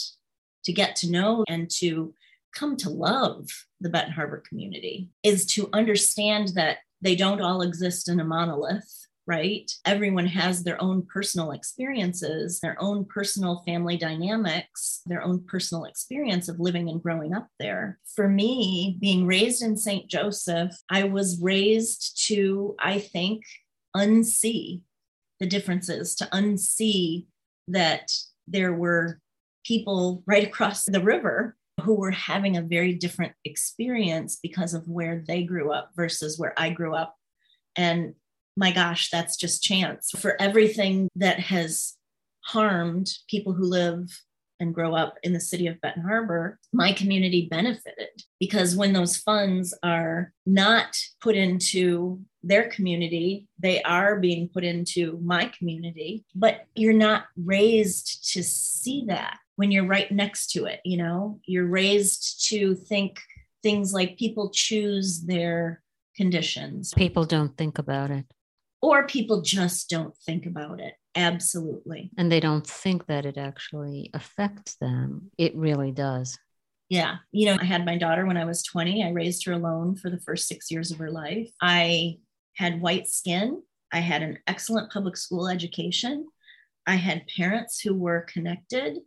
to 0.65 0.73
get 0.73 0.97
to 0.97 1.11
know 1.11 1.45
and 1.49 1.71
to 1.79 2.15
come 2.55 2.77
to 2.77 2.91
love 2.91 3.49
the 3.81 3.89
Benton 3.89 4.13
Harbor 4.13 4.43
community, 4.49 5.09
is 5.23 5.47
to 5.55 5.69
understand 5.73 6.49
that 6.55 6.79
they 7.01 7.17
don't 7.17 7.41
all 7.41 7.63
exist 7.63 8.09
in 8.09 8.21
a 8.21 8.25
monolith 8.25 9.07
right? 9.27 9.71
Everyone 9.87 10.27
has 10.27 10.63
their 10.63 10.81
own 10.83 11.07
personal 11.07 11.53
experiences, 11.53 12.61
their 12.61 12.77
own 12.81 13.05
personal 13.07 13.63
family 13.67 13.97
dynamics, 13.97 15.01
their 15.07 15.23
own 15.23 15.45
personal 15.47 15.85
experience 15.85 16.49
of 16.49 16.61
living 16.61 16.89
and 16.89 17.03
growing 17.03 17.35
up 17.35 17.49
there. 17.59 17.99
For 18.15 18.29
me, 18.29 18.99
being 19.01 19.27
raised 19.27 19.63
in 19.63 19.77
St. 19.77 20.09
Joseph, 20.09 20.73
I 20.91 21.05
was 21.05 21.41
raised 21.41 22.27
to, 22.27 22.75
I 22.79 22.99
think, 22.99 23.45
unsee 23.97 24.83
the 25.41 25.47
differences, 25.47 26.15
to 26.17 26.27
unsee 26.27 27.27
that 27.69 28.11
there 28.47 28.75
were 28.75 29.21
people 29.65 30.23
right 30.27 30.47
across 30.47 30.85
the 30.85 31.01
river 31.01 31.57
who 31.83 31.95
were 31.95 32.11
having 32.11 32.57
a 32.57 32.63
very 32.63 32.95
different 32.95 33.33
experience 33.45 34.39
because 34.43 34.75
of 34.75 34.87
where 34.87 35.25
they 35.27 35.43
grew 35.43 35.73
up 35.73 35.91
versus 35.97 36.39
where 36.39 36.55
I 36.57 36.71
grew 36.71 36.95
up. 36.95 37.17
And 37.77 38.15
my 38.57 38.73
gosh, 38.73 39.11
that's 39.11 39.37
just 39.37 39.63
chance. 39.63 40.11
For 40.19 40.41
everything 40.41 41.09
that 41.17 41.41
has 41.41 41.95
harmed 42.45 43.11
people 43.29 43.53
who 43.53 43.65
live 43.65 44.09
and 44.61 44.75
grow 44.75 44.95
up 44.95 45.17
in 45.23 45.33
the 45.33 45.41
city 45.41 45.67
of 45.67 45.81
Benton 45.81 46.03
Harbor, 46.03 46.59
my 46.73 46.93
community 46.93 47.49
benefited 47.51 48.09
because 48.39 48.77
when 48.77 48.93
those 48.93 49.17
funds 49.17 49.77
are 49.83 50.33
not 50.47 50.97
put 51.21 51.37
into 51.37 52.21
their 52.43 52.69
community, 52.69 53.49
they 53.59 53.83
are 53.83 54.21
being 54.21 54.49
put 54.49 54.65
into 54.65 55.19
my 55.23 55.51
community, 55.59 56.25
but 56.35 56.67
you're 56.75 56.93
not 56.93 57.25
raised 57.37 58.33
to 58.33 58.43
see 58.43 59.05
that 59.09 59.39
when 59.57 59.73
you're 59.73 59.87
right 59.87 60.11
next 60.13 60.51
to 60.53 60.67
it. 60.67 60.81
You 60.85 60.99
know, 60.99 61.41
you're 61.47 61.67
raised 61.67 62.49
to 62.49 62.75
think 62.75 63.19
things 63.63 63.93
like 63.93 64.19
people 64.19 64.51
choose 64.51 65.23
their 65.23 65.83
conditions. 66.17 66.93
People 66.95 67.25
don't 67.25 67.57
think 67.57 67.79
about 67.79 68.11
it 68.11 68.25
or 68.85 69.07
people 69.07 69.41
just 69.41 69.89
don't 69.89 70.15
think 70.27 70.45
about 70.45 70.79
it. 70.79 70.93
Absolutely. 71.17 72.11
And 72.19 72.31
they 72.31 72.39
don't 72.39 72.67
think 72.67 73.07
that 73.07 73.25
it 73.25 73.39
actually 73.39 74.11
affects 74.13 74.75
them. 74.77 75.31
It 75.39 75.57
really 75.57 75.91
does. 75.91 76.39
Yeah. 76.91 77.17
You 77.33 77.47
know, 77.47 77.57
I 77.59 77.65
had 77.65 77.87
my 77.87 77.97
daughter 77.97 78.27
when 78.27 78.37
I 78.37 78.45
was 78.45 78.63
20. 78.63 79.03
I 79.03 79.09
raised 79.09 79.47
her 79.47 79.53
alone 79.53 79.97
for 79.97 80.11
the 80.11 80.21
first 80.21 80.47
six 80.47 80.71
years 80.71 80.91
of 80.91 80.99
her 80.99 81.11
life. 81.11 81.49
I 81.63 82.19
had 82.57 82.83
white 82.83 83.09
skin. 83.09 83.63
I 83.91 84.01
had 84.01 84.23
an 84.23 84.39
excellent 84.47 84.93
public 84.93 85.17
school 85.17 85.49
education. 85.49 86.27
I 86.87 86.97
had 86.97 87.27
parents 87.35 87.81
who 87.81 87.95
were 87.95 88.27
connected 88.29 88.99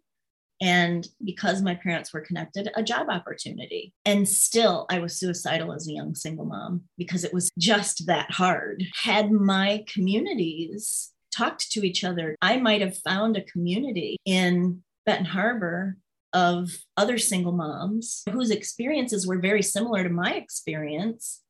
and 0.61 1.07
because 1.23 1.61
my 1.61 1.75
parents 1.75 2.13
were 2.13 2.21
connected, 2.21 2.69
a 2.75 2.83
job 2.83 3.07
opportunity. 3.09 3.93
And 4.05 4.27
still, 4.27 4.85
I 4.89 4.99
was 4.99 5.19
suicidal 5.19 5.73
as 5.73 5.87
a 5.87 5.93
young 5.93 6.15
single 6.15 6.45
mom 6.45 6.83
because 6.97 7.23
it 7.23 7.33
was 7.33 7.49
just 7.57 8.07
that 8.07 8.31
hard. 8.31 8.83
Had 9.03 9.31
my 9.31 9.83
communities 9.91 11.11
talked 11.31 11.71
to 11.71 11.85
each 11.85 12.03
other, 12.03 12.35
I 12.41 12.57
might 12.57 12.81
have 12.81 12.97
found 12.97 13.37
a 13.37 13.43
community 13.43 14.17
in 14.25 14.81
Benton 15.05 15.25
Harbor 15.25 15.97
of 16.33 16.69
other 16.97 17.17
single 17.17 17.53
moms 17.53 18.23
whose 18.29 18.51
experiences 18.51 19.25
were 19.25 19.39
very 19.39 19.61
similar 19.61 20.03
to 20.03 20.09
my 20.09 20.33
experience, 20.33 21.41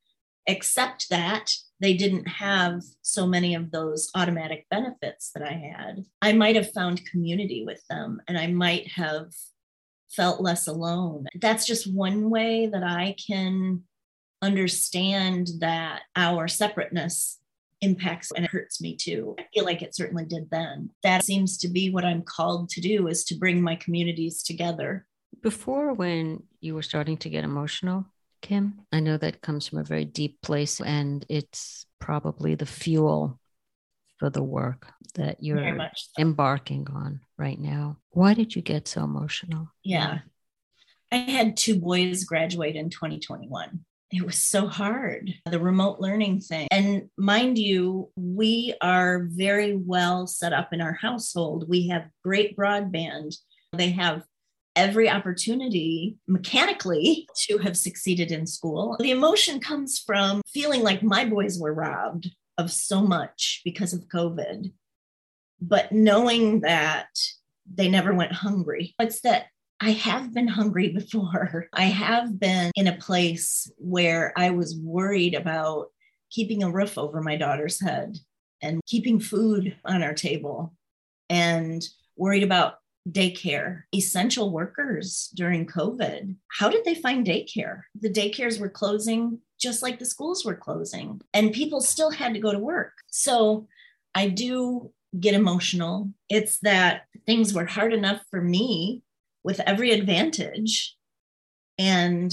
except 0.47 1.09
that 1.09 1.51
they 1.79 1.93
didn't 1.93 2.27
have 2.27 2.81
so 3.01 3.27
many 3.27 3.53
of 3.53 3.71
those 3.71 4.09
automatic 4.15 4.65
benefits 4.71 5.31
that 5.35 5.43
I 5.43 5.53
had. 5.53 6.05
I 6.21 6.33
might 6.33 6.55
have 6.55 6.71
found 6.71 7.05
community 7.05 7.63
with 7.65 7.83
them 7.89 8.21
and 8.27 8.37
I 8.37 8.47
might 8.47 8.87
have 8.93 9.31
felt 10.09 10.41
less 10.41 10.67
alone. 10.67 11.25
That's 11.39 11.67
just 11.67 11.93
one 11.93 12.29
way 12.29 12.67
that 12.67 12.83
I 12.83 13.15
can 13.27 13.83
understand 14.41 15.49
that 15.59 16.01
our 16.15 16.47
separateness 16.47 17.39
impacts 17.81 18.31
and 18.35 18.47
hurts 18.47 18.81
me 18.81 18.95
too. 18.95 19.35
I 19.37 19.45
feel 19.53 19.65
like 19.65 19.81
it 19.81 19.95
certainly 19.95 20.25
did 20.25 20.49
then. 20.49 20.89
That 21.03 21.23
seems 21.23 21.57
to 21.59 21.67
be 21.67 21.91
what 21.91 22.05
I'm 22.05 22.23
called 22.23 22.69
to 22.69 22.81
do 22.81 23.07
is 23.07 23.23
to 23.25 23.35
bring 23.35 23.61
my 23.61 23.75
communities 23.75 24.41
together. 24.41 25.05
Before 25.43 25.93
when 25.93 26.43
you 26.59 26.73
were 26.73 26.81
starting 26.81 27.17
to 27.17 27.29
get 27.29 27.43
emotional, 27.43 28.05
Kim? 28.41 28.81
I 28.91 28.99
know 28.99 29.17
that 29.17 29.41
comes 29.41 29.67
from 29.67 29.79
a 29.79 29.83
very 29.83 30.05
deep 30.05 30.41
place 30.41 30.79
and 30.79 31.25
it's 31.29 31.85
probably 31.99 32.55
the 32.55 32.65
fuel 32.65 33.39
for 34.19 34.29
the 34.29 34.43
work 34.43 34.87
that 35.15 35.43
you're 35.43 35.79
so. 35.95 36.21
embarking 36.21 36.87
on 36.93 37.21
right 37.37 37.59
now. 37.59 37.97
Why 38.11 38.33
did 38.33 38.55
you 38.55 38.61
get 38.61 38.87
so 38.87 39.03
emotional? 39.03 39.69
Yeah. 39.83 40.19
I 41.11 41.17
had 41.17 41.55
two 41.55 41.79
boys 41.79 42.23
graduate 42.23 42.75
in 42.75 42.89
2021. 42.89 43.79
It 44.11 44.25
was 44.25 44.41
so 44.41 44.67
hard, 44.67 45.33
the 45.45 45.59
remote 45.59 45.99
learning 45.99 46.39
thing. 46.39 46.67
And 46.71 47.09
mind 47.17 47.57
you, 47.57 48.09
we 48.15 48.73
are 48.81 49.27
very 49.29 49.75
well 49.75 50.27
set 50.27 50.53
up 50.53 50.71
in 50.71 50.81
our 50.81 50.93
household. 50.93 51.67
We 51.67 51.89
have 51.89 52.09
great 52.23 52.55
broadband. 52.55 53.35
They 53.73 53.91
have 53.91 54.23
every 54.77 55.09
opportunity 55.09 56.15
mechanically 56.27 57.27
to 57.35 57.57
have 57.57 57.75
succeeded 57.75 58.31
in 58.31 58.45
school. 58.45 58.95
The 58.99 59.11
emotion 59.11 59.59
comes 59.59 59.97
from 59.99 60.41
feeling 60.53 60.83
like 60.83 61.01
my 61.01 61.25
boys 61.25 61.59
were 61.59 61.73
robbed 61.73 62.29
of 62.59 62.71
so 62.71 63.01
much 63.01 63.61
because 63.65 63.91
of 63.91 64.07
COVID, 64.07 64.71
but 65.59 65.91
knowing 65.91 66.61
that 66.61 67.09
they 67.69 67.89
never 67.89 68.13
went 68.13 68.31
hungry. 68.31 68.93
It's 68.99 69.21
that 69.21 69.47
I 69.81 69.91
have 69.91 70.33
been 70.33 70.47
hungry 70.47 70.89
before. 70.93 71.67
I 71.73 71.85
have 71.85 72.39
been 72.39 72.71
in 72.75 72.87
a 72.87 72.97
place 72.97 73.69
where 73.77 74.31
I 74.37 74.51
was 74.51 74.77
worried 74.77 75.33
about 75.33 75.87
keeping 76.29 76.61
a 76.61 76.71
roof 76.71 76.99
over 76.99 77.21
my 77.21 77.35
daughter's 77.35 77.81
head 77.81 78.17
and 78.61 78.81
keeping 78.85 79.19
food 79.19 79.75
on 79.83 80.03
our 80.03 80.13
table 80.13 80.73
and 81.29 81.83
worried 82.15 82.43
about 82.43 82.75
daycare, 83.09 83.83
essential 83.95 84.51
workers 84.51 85.31
during 85.35 85.65
COVID. 85.65 86.35
How 86.49 86.69
did 86.69 86.83
they 86.85 86.95
find 86.95 87.25
daycare? 87.25 87.81
The 87.99 88.09
daycares 88.09 88.59
were 88.59 88.69
closing 88.69 89.39
just 89.59 89.81
like 89.81 89.97
the 89.97 90.05
schools 90.05 90.45
were 90.45 90.55
closing, 90.55 91.19
and 91.33 91.51
people 91.51 91.81
still 91.81 92.11
had 92.11 92.33
to 92.35 92.39
go 92.39 92.51
to 92.51 92.59
work. 92.59 92.93
So 93.09 93.67
I 94.13 94.29
do 94.29 94.91
get 95.19 95.33
emotional. 95.33 96.11
It's 96.29 96.59
that 96.59 97.03
things 97.25 97.53
were 97.53 97.65
hard 97.65 97.93
enough 97.93 98.21
for 98.29 98.41
me 98.41 99.01
with 99.43 99.59
every 99.61 99.91
advantage. 99.91 100.95
And 101.79 102.31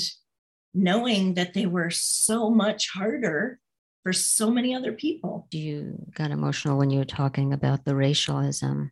knowing 0.74 1.34
that 1.34 1.54
they 1.54 1.66
were 1.66 1.90
so 1.90 2.50
much 2.50 2.90
harder 2.90 3.60
for 4.02 4.12
so 4.12 4.50
many 4.50 4.74
other 4.74 4.92
people. 4.92 5.46
You 5.50 6.04
got 6.14 6.30
emotional 6.30 6.76
when 6.76 6.90
you 6.90 6.98
were 6.98 7.04
talking 7.04 7.52
about 7.52 7.84
the 7.84 7.94
racialism. 7.94 8.90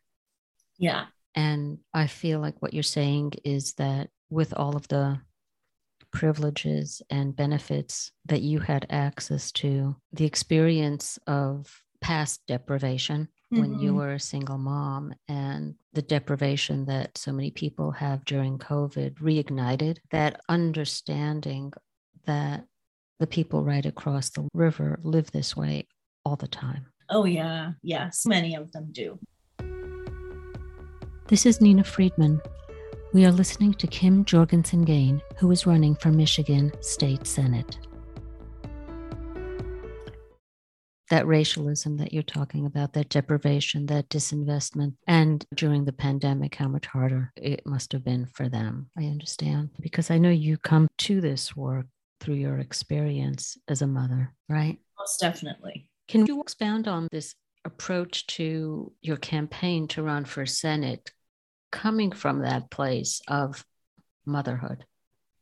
Yeah. 0.78 1.06
And 1.34 1.78
I 1.94 2.06
feel 2.06 2.40
like 2.40 2.60
what 2.60 2.74
you're 2.74 2.82
saying 2.82 3.32
is 3.44 3.74
that 3.74 4.10
with 4.30 4.52
all 4.56 4.76
of 4.76 4.88
the 4.88 5.20
privileges 6.10 7.00
and 7.10 7.34
benefits 7.34 8.12
that 8.26 8.42
you 8.42 8.60
had 8.60 8.86
access 8.90 9.50
to, 9.52 9.96
the 10.12 10.26
experience 10.26 11.18
of 11.26 11.82
past 12.00 12.42
deprivation 12.46 13.28
mm-hmm. 13.52 13.60
when 13.60 13.78
you 13.78 13.90
mm-hmm. 13.90 13.98
were 13.98 14.12
a 14.14 14.20
single 14.20 14.58
mom 14.58 15.14
and 15.28 15.74
the 15.94 16.02
deprivation 16.02 16.84
that 16.86 17.16
so 17.16 17.32
many 17.32 17.50
people 17.50 17.92
have 17.92 18.24
during 18.24 18.58
COVID 18.58 19.14
reignited 19.14 19.98
that 20.10 20.40
understanding 20.48 21.72
that 22.26 22.64
the 23.20 23.26
people 23.26 23.64
right 23.64 23.86
across 23.86 24.30
the 24.30 24.48
river 24.52 24.98
live 25.02 25.30
this 25.30 25.56
way 25.56 25.86
all 26.24 26.36
the 26.36 26.48
time. 26.48 26.86
Oh, 27.08 27.24
yeah. 27.24 27.72
Yes, 27.82 28.26
many 28.26 28.54
of 28.54 28.72
them 28.72 28.88
do. 28.90 29.18
This 31.28 31.46
is 31.46 31.60
Nina 31.60 31.84
Friedman. 31.84 32.42
We 33.14 33.24
are 33.24 33.32
listening 33.32 33.74
to 33.74 33.86
Kim 33.86 34.24
Jorgensen 34.24 34.82
Gane, 34.82 35.22
who 35.38 35.50
is 35.52 35.66
running 35.66 35.94
for 35.94 36.10
Michigan 36.10 36.72
State 36.80 37.26
Senate. 37.26 37.78
That 41.10 41.26
racialism 41.26 41.96
that 41.98 42.12
you're 42.12 42.24
talking 42.24 42.66
about, 42.66 42.92
that 42.94 43.08
deprivation, 43.08 43.86
that 43.86 44.08
disinvestment, 44.08 44.94
and 45.06 45.46
during 45.54 45.84
the 45.84 45.92
pandemic, 45.92 46.56
how 46.56 46.68
much 46.68 46.86
harder 46.86 47.32
it 47.36 47.64
must 47.64 47.92
have 47.92 48.04
been 48.04 48.26
for 48.26 48.48
them. 48.48 48.90
I 48.98 49.04
understand 49.04 49.70
because 49.80 50.10
I 50.10 50.18
know 50.18 50.30
you 50.30 50.58
come 50.58 50.88
to 50.98 51.20
this 51.20 51.56
work 51.56 51.86
through 52.20 52.34
your 52.34 52.58
experience 52.58 53.56
as 53.68 53.80
a 53.80 53.86
mother, 53.86 54.34
right? 54.48 54.78
Most 54.98 55.20
definitely. 55.20 55.88
Can 56.08 56.26
you 56.26 56.40
expound 56.40 56.88
on 56.88 57.08
this 57.12 57.34
approach 57.64 58.26
to 58.26 58.92
your 59.02 59.16
campaign 59.16 59.88
to 59.88 60.02
run 60.02 60.24
for 60.24 60.46
Senate 60.46 61.12
coming 61.70 62.12
from 62.12 62.42
that 62.42 62.70
place 62.70 63.20
of 63.28 63.64
motherhood? 64.26 64.84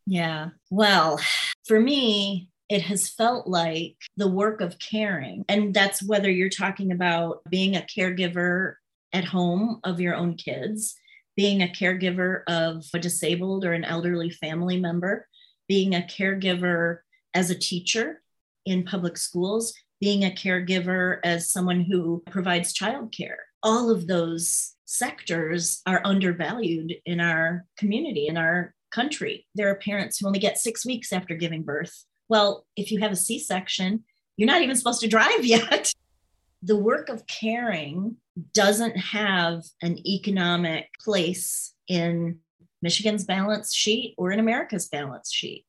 Yeah. 0.07 0.51
Well, 0.71 1.21
for 1.67 1.81
me, 1.81 2.51
it 2.69 2.83
has 2.83 3.09
felt 3.09 3.47
like 3.47 3.97
the 4.17 4.29
work 4.29 4.61
of 4.61 4.79
caring. 4.79 5.45
And 5.49 5.75
that's 5.75 6.03
whether 6.03 6.31
you're 6.31 6.49
talking 6.49 6.93
about 6.93 7.41
being 7.51 7.77
a 7.77 7.87
caregiver 7.97 8.75
at 9.13 9.25
home 9.25 9.81
of 9.83 10.01
your 10.01 10.15
own 10.15 10.37
kids, 10.37 10.95
being 11.37 11.63
a 11.63 11.67
caregiver 11.67 12.43
of 12.47 12.85
a 12.95 12.99
disabled 12.99 13.65
or 13.65 13.73
an 13.73 13.85
elderly 13.85 14.31
family 14.31 14.79
member, 14.79 15.27
being 15.69 15.95
a 15.95 16.01
caregiver 16.01 16.99
as 17.35 17.51
a 17.51 17.59
teacher 17.59 18.23
in 18.65 18.85
public 18.85 19.17
schools, 19.17 19.75
being 20.01 20.25
a 20.25 20.31
caregiver 20.31 21.19
as 21.25 21.53
someone 21.53 21.83
who 21.83 22.23
provides 22.31 22.73
childcare. 22.73 23.37
All 23.63 23.91
of 23.91 24.07
those 24.07 24.75
sectors 24.87 25.83
are 25.87 26.01
undervalued 26.05 26.95
in 27.05 27.21
our 27.21 27.67
community, 27.77 28.27
in 28.27 28.37
our 28.37 28.75
country. 28.91 29.47
There 29.55 29.71
are 29.71 29.77
parents 29.77 30.19
who 30.19 30.27
only 30.27 30.39
get 30.39 30.59
six 30.59 30.85
weeks 30.85 31.13
after 31.13 31.35
giving 31.35 31.63
birth. 31.63 32.05
Well, 32.29 32.67
if 32.77 32.91
you 32.91 33.01
have 33.01 33.13
a 33.13 33.17
C 33.17 33.39
section, 33.39 34.05
you're 34.37 34.47
not 34.47 34.63
even 34.63 34.77
supposed 34.77 35.01
to 35.03 35.09
drive 35.09 35.45
yet. 35.45 35.93
the 36.63 36.77
work 36.77 37.09
of 37.09 37.27
caring 37.27 38.17
doesn't 38.55 38.97
have 38.97 39.63
an 39.83 39.99
economic 40.07 40.89
place 41.01 41.75
in 41.89 42.39
Michigan's 42.83 43.25
balance 43.25 43.75
sheet 43.75 44.15
or 44.17 44.33
in 44.33 44.41
America's 44.41 44.89
balance 44.89 45.31
sheet. 45.31 45.67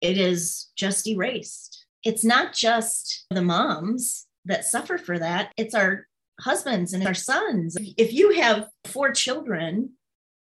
It 0.00 0.16
is 0.16 0.68
just 0.76 1.06
erased. 1.06 1.79
It's 2.04 2.24
not 2.24 2.54
just 2.54 3.26
the 3.30 3.42
moms 3.42 4.26
that 4.46 4.64
suffer 4.64 4.98
for 4.98 5.18
that, 5.18 5.52
it's 5.56 5.74
our 5.74 6.06
husbands 6.40 6.92
and 6.94 7.06
our 7.06 7.14
sons. 7.14 7.76
If 7.98 8.12
you 8.12 8.32
have 8.32 8.68
four 8.86 9.12
children 9.12 9.90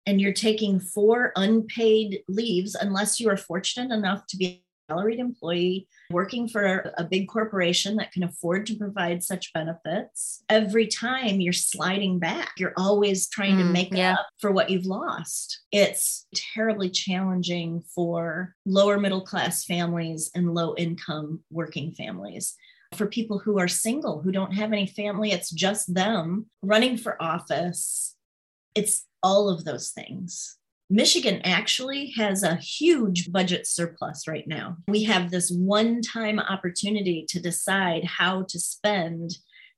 and 0.08 0.20
you're 0.20 0.34
taking 0.34 0.80
four 0.80 1.32
unpaid 1.36 2.24
leaves, 2.28 2.76
unless 2.76 3.20
you 3.20 3.30
are 3.30 3.38
fortunate 3.38 3.94
enough 3.94 4.26
to 4.28 4.38
be 4.38 4.65
salaried 4.90 5.20
employee 5.20 5.88
working 6.12 6.48
for 6.48 6.94
a 6.98 7.04
big 7.04 7.28
corporation 7.28 7.96
that 7.96 8.12
can 8.12 8.24
afford 8.24 8.66
to 8.68 8.76
provide 8.76 9.24
such 9.24 9.54
benefits, 9.54 10.44
every 10.50 10.88
time 10.88 11.42
you're 11.42 11.54
sliding 11.54 12.20
back, 12.20 12.54
you're 12.58 12.74
always 12.78 13.28
trying 13.28 13.56
mm, 13.56 13.60
to 13.60 13.66
make 13.66 13.92
yeah. 13.92 14.14
up 14.14 14.28
for 14.40 14.52
what 14.52 14.70
you've 14.70 14.86
lost. 14.86 15.62
It's 15.72 16.28
terribly 16.54 16.90
challenging 16.90 17.84
for 17.94 18.56
lower 18.66 19.00
middle 19.00 19.22
class 19.22 19.66
families 19.66 20.32
and 20.36 20.54
low 20.54 20.76
income 20.76 21.44
working 21.52 21.94
families 21.94 22.56
for 22.94 23.08
people 23.08 23.40
who 23.40 23.60
are 23.60 23.68
single, 23.68 24.22
who 24.22 24.32
don't 24.32 24.54
have 24.54 24.72
any 24.72 24.88
family, 24.88 25.32
it's 25.32 25.52
just 25.52 25.94
them 25.94 26.46
running 26.62 26.98
for 26.98 27.22
office. 27.22 28.16
It's 28.74 29.06
all 29.22 29.50
of 29.50 29.66
those 29.66 29.90
things. 29.90 30.58
Michigan 30.90 31.42
actually 31.44 32.12
has 32.16 32.44
a 32.44 32.58
huge 32.58 33.32
budget 33.32 33.66
surplus 33.66 34.28
right 34.28 34.48
now. 34.48 34.78
We 34.88 35.04
have 35.04 35.32
this 35.32 35.50
one 35.50 36.02
time 36.02 36.40
opportunity 36.40 37.26
to 37.30 37.42
decide 37.42 38.04
how 38.04 38.44
to 38.50 38.60
spend 38.60 39.32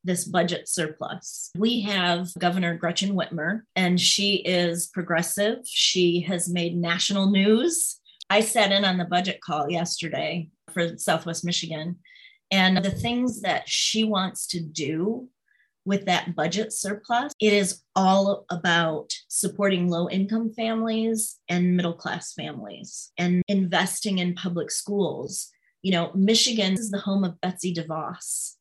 this 0.04 0.26
budget 0.26 0.68
surplus. 0.68 1.50
We 1.58 1.82
have 1.82 2.28
Governor 2.38 2.76
Gretchen 2.76 3.16
Whitmer, 3.16 3.62
and 3.76 4.00
she 4.00 4.36
is 4.36 4.88
progressive. 4.88 5.60
She 5.66 6.22
has 6.22 6.50
made 6.50 6.76
national 6.76 7.32
news. 7.32 8.00
I 8.30 8.42
sat 8.42 8.74
in 8.74 8.84
on 8.84 8.98
the 8.98 9.06
budget 9.06 9.40
call 9.42 9.70
yesterday 9.70 10.50
for 10.74 10.98
Southwest 10.98 11.46
Michigan, 11.46 11.98
and 12.52 12.78
the 12.84 12.92
things 12.92 13.42
that 13.42 13.68
she 13.68 14.04
wants 14.04 14.48
to 14.48 14.62
do 14.62 15.30
with 15.88 16.06
that 16.06 16.36
budget 16.36 16.74
surplus, 16.74 17.32
it 17.40 17.54
is 17.54 17.82
all 17.96 18.46
about 18.52 19.14
supporting 19.30 19.88
low 19.90 20.10
income 20.10 20.52
families 20.54 21.40
and 21.48 21.78
middle 21.78 21.94
class 21.94 22.34
families 22.34 23.14
and 23.18 23.42
investing 23.48 24.20
in 24.20 24.36
public 24.36 24.70
schools. 24.70 25.50
You 25.82 25.94
know, 25.94 26.12
Michigan 26.14 26.74
is 26.74 26.92
the 26.92 27.00
home 27.00 27.24
of 27.24 27.40
Betsy 27.40 27.74
DeVos. 27.74 28.56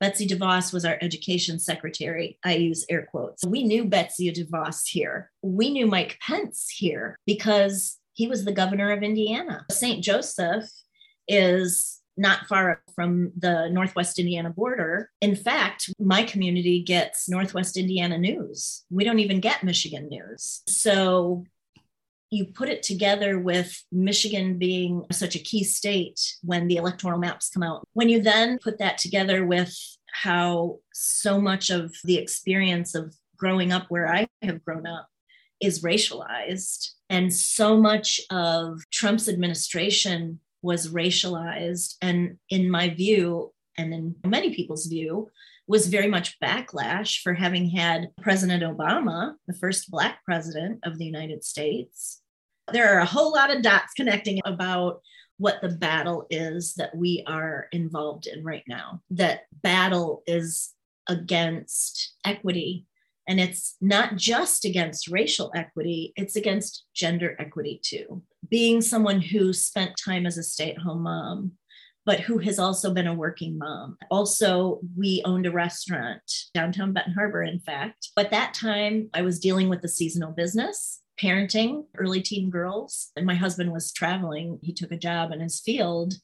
Betsy 0.00 0.26
DeVos 0.26 0.72
was 0.72 0.84
our 0.84 0.98
education 1.00 1.60
secretary. 1.60 2.38
I 2.44 2.56
use 2.56 2.84
air 2.90 3.06
quotes. 3.10 3.46
We 3.46 3.62
knew 3.62 3.84
Betsy 3.84 4.32
DeVos 4.32 4.88
here. 4.88 5.30
We 5.42 5.70
knew 5.70 5.86
Mike 5.86 6.18
Pence 6.20 6.68
here 6.68 7.16
because 7.26 7.96
he 8.14 8.26
was 8.26 8.44
the 8.44 8.52
governor 8.52 8.90
of 8.90 9.04
Indiana. 9.04 9.64
St. 9.70 10.02
Joseph 10.02 10.68
is 11.28 12.02
not 12.16 12.46
far 12.46 12.82
from 12.94 13.32
the 13.36 13.68
Northwest 13.68 14.18
Indiana 14.18 14.50
border. 14.50 15.10
In 15.20 15.36
fact, 15.36 15.90
my 15.98 16.22
community 16.22 16.82
gets 16.82 17.28
Northwest 17.28 17.76
Indiana 17.76 18.18
news. 18.18 18.84
We 18.90 19.04
don't 19.04 19.18
even 19.18 19.40
get 19.40 19.62
Michigan 19.62 20.08
news. 20.08 20.62
So 20.66 21.44
you 22.30 22.46
put 22.46 22.68
it 22.68 22.82
together 22.82 23.38
with 23.38 23.84
Michigan 23.92 24.58
being 24.58 25.04
such 25.12 25.36
a 25.36 25.40
key 25.40 25.62
state 25.62 26.20
when 26.42 26.66
the 26.66 26.76
electoral 26.76 27.18
maps 27.18 27.50
come 27.50 27.62
out. 27.62 27.86
When 27.92 28.08
you 28.08 28.20
then 28.20 28.58
put 28.58 28.78
that 28.78 28.98
together 28.98 29.46
with 29.46 29.74
how 30.12 30.78
so 30.92 31.40
much 31.40 31.70
of 31.70 31.94
the 32.04 32.16
experience 32.16 32.94
of 32.94 33.14
growing 33.36 33.70
up 33.72 33.86
where 33.88 34.08
I 34.12 34.26
have 34.42 34.64
grown 34.64 34.86
up 34.86 35.06
is 35.60 35.82
racialized, 35.82 36.90
and 37.08 37.32
so 37.32 37.76
much 37.76 38.20
of 38.30 38.80
Trump's 38.90 39.28
administration 39.28 40.40
was 40.66 40.92
racialized 40.92 41.94
and 42.02 42.38
in 42.50 42.68
my 42.68 42.88
view 42.90 43.52
and 43.78 43.94
in 43.94 44.16
many 44.24 44.52
people's 44.52 44.86
view 44.86 45.28
was 45.68 45.86
very 45.86 46.08
much 46.08 46.38
backlash 46.40 47.22
for 47.22 47.34
having 47.34 47.70
had 47.70 48.08
President 48.20 48.64
Obama, 48.64 49.34
the 49.46 49.54
first 49.54 49.90
Black 49.92 50.24
president 50.24 50.80
of 50.82 50.98
the 50.98 51.04
United 51.04 51.44
States. 51.44 52.20
There 52.72 52.92
are 52.92 52.98
a 52.98 53.12
whole 53.14 53.32
lot 53.32 53.54
of 53.54 53.62
dots 53.62 53.92
connecting 53.94 54.40
about 54.44 55.02
what 55.38 55.60
the 55.62 55.68
battle 55.68 56.26
is 56.30 56.74
that 56.74 56.96
we 56.96 57.22
are 57.28 57.68
involved 57.70 58.26
in 58.26 58.42
right 58.42 58.64
now. 58.66 59.02
That 59.10 59.42
battle 59.62 60.24
is 60.26 60.72
against 61.08 62.14
equity 62.24 62.86
and 63.28 63.38
it's 63.38 63.76
not 63.80 64.16
just 64.16 64.64
against 64.64 65.08
racial 65.08 65.52
equity, 65.54 66.12
it's 66.16 66.34
against 66.36 66.84
gender 66.94 67.36
equity 67.38 67.80
too. 67.84 68.22
Being 68.50 68.80
someone 68.80 69.20
who 69.20 69.52
spent 69.52 70.00
time 70.02 70.26
as 70.26 70.38
a 70.38 70.42
stay 70.42 70.70
at 70.72 70.78
home 70.78 71.02
mom, 71.02 71.52
but 72.04 72.20
who 72.20 72.38
has 72.38 72.58
also 72.58 72.94
been 72.94 73.08
a 73.08 73.14
working 73.14 73.58
mom. 73.58 73.96
Also, 74.10 74.80
we 74.96 75.22
owned 75.24 75.46
a 75.46 75.50
restaurant 75.50 76.22
downtown 76.54 76.92
Benton 76.92 77.14
Harbor, 77.14 77.42
in 77.42 77.58
fact. 77.58 78.10
At 78.16 78.30
that 78.30 78.54
time, 78.54 79.10
I 79.12 79.22
was 79.22 79.40
dealing 79.40 79.68
with 79.68 79.82
the 79.82 79.88
seasonal 79.88 80.30
business, 80.30 81.00
parenting 81.20 81.86
early 81.96 82.22
teen 82.22 82.48
girls, 82.48 83.10
and 83.16 83.26
my 83.26 83.34
husband 83.34 83.72
was 83.72 83.92
traveling. 83.92 84.60
He 84.62 84.72
took 84.72 84.92
a 84.92 84.96
job 84.96 85.32
in 85.32 85.40
his 85.40 85.60
field, 85.60 86.14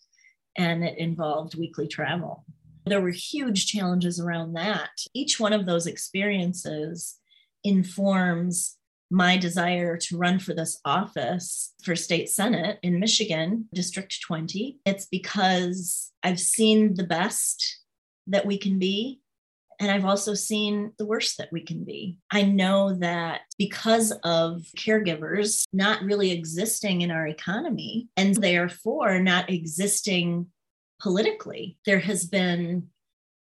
and 0.56 0.84
it 0.84 0.98
involved 0.98 1.58
weekly 1.58 1.88
travel. 1.88 2.44
There 2.86 3.00
were 3.00 3.10
huge 3.10 3.66
challenges 3.66 4.20
around 4.20 4.54
that. 4.54 4.90
Each 5.14 5.40
one 5.40 5.52
of 5.52 5.66
those 5.66 5.86
experiences 5.86 7.16
informs 7.64 8.76
my 9.12 9.36
desire 9.36 9.98
to 9.98 10.16
run 10.16 10.38
for 10.38 10.54
this 10.54 10.80
office 10.86 11.74
for 11.84 11.94
state 11.94 12.30
senate 12.30 12.78
in 12.82 12.98
Michigan, 12.98 13.68
District 13.74 14.18
20. 14.22 14.78
It's 14.86 15.04
because 15.04 16.10
I've 16.22 16.40
seen 16.40 16.94
the 16.94 17.04
best 17.04 17.80
that 18.28 18.46
we 18.46 18.56
can 18.56 18.78
be. 18.78 19.20
And 19.78 19.90
I've 19.90 20.06
also 20.06 20.32
seen 20.32 20.92
the 20.96 21.04
worst 21.04 21.36
that 21.38 21.52
we 21.52 21.60
can 21.60 21.84
be. 21.84 22.20
I 22.30 22.42
know 22.42 22.94
that 22.94 23.42
because 23.58 24.12
of 24.24 24.62
caregivers 24.78 25.64
not 25.72 26.02
really 26.02 26.30
existing 26.30 27.02
in 27.02 27.10
our 27.10 27.26
economy 27.26 28.08
and 28.16 28.34
therefore 28.34 29.18
not 29.18 29.50
existing 29.50 30.46
politically, 31.00 31.76
there 31.84 31.98
has 31.98 32.24
been 32.24 32.88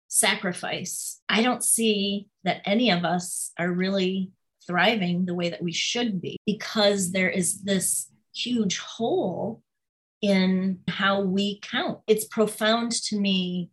sacrifice. 0.08 1.20
I 1.28 1.42
don't 1.42 1.62
see 1.62 2.28
that 2.44 2.62
any 2.64 2.90
of 2.90 3.04
us 3.04 3.52
are 3.58 3.70
really 3.70 4.32
thriving 4.66 5.24
the 5.24 5.34
way 5.34 5.50
that 5.50 5.62
we 5.62 5.72
should 5.72 6.20
be 6.20 6.36
because 6.46 7.12
there 7.12 7.30
is 7.30 7.62
this 7.62 8.08
huge 8.34 8.78
hole 8.78 9.62
in 10.20 10.80
how 10.88 11.20
we 11.20 11.60
count. 11.60 11.98
It's 12.06 12.24
profound 12.26 12.92
to 12.92 13.18
me 13.18 13.70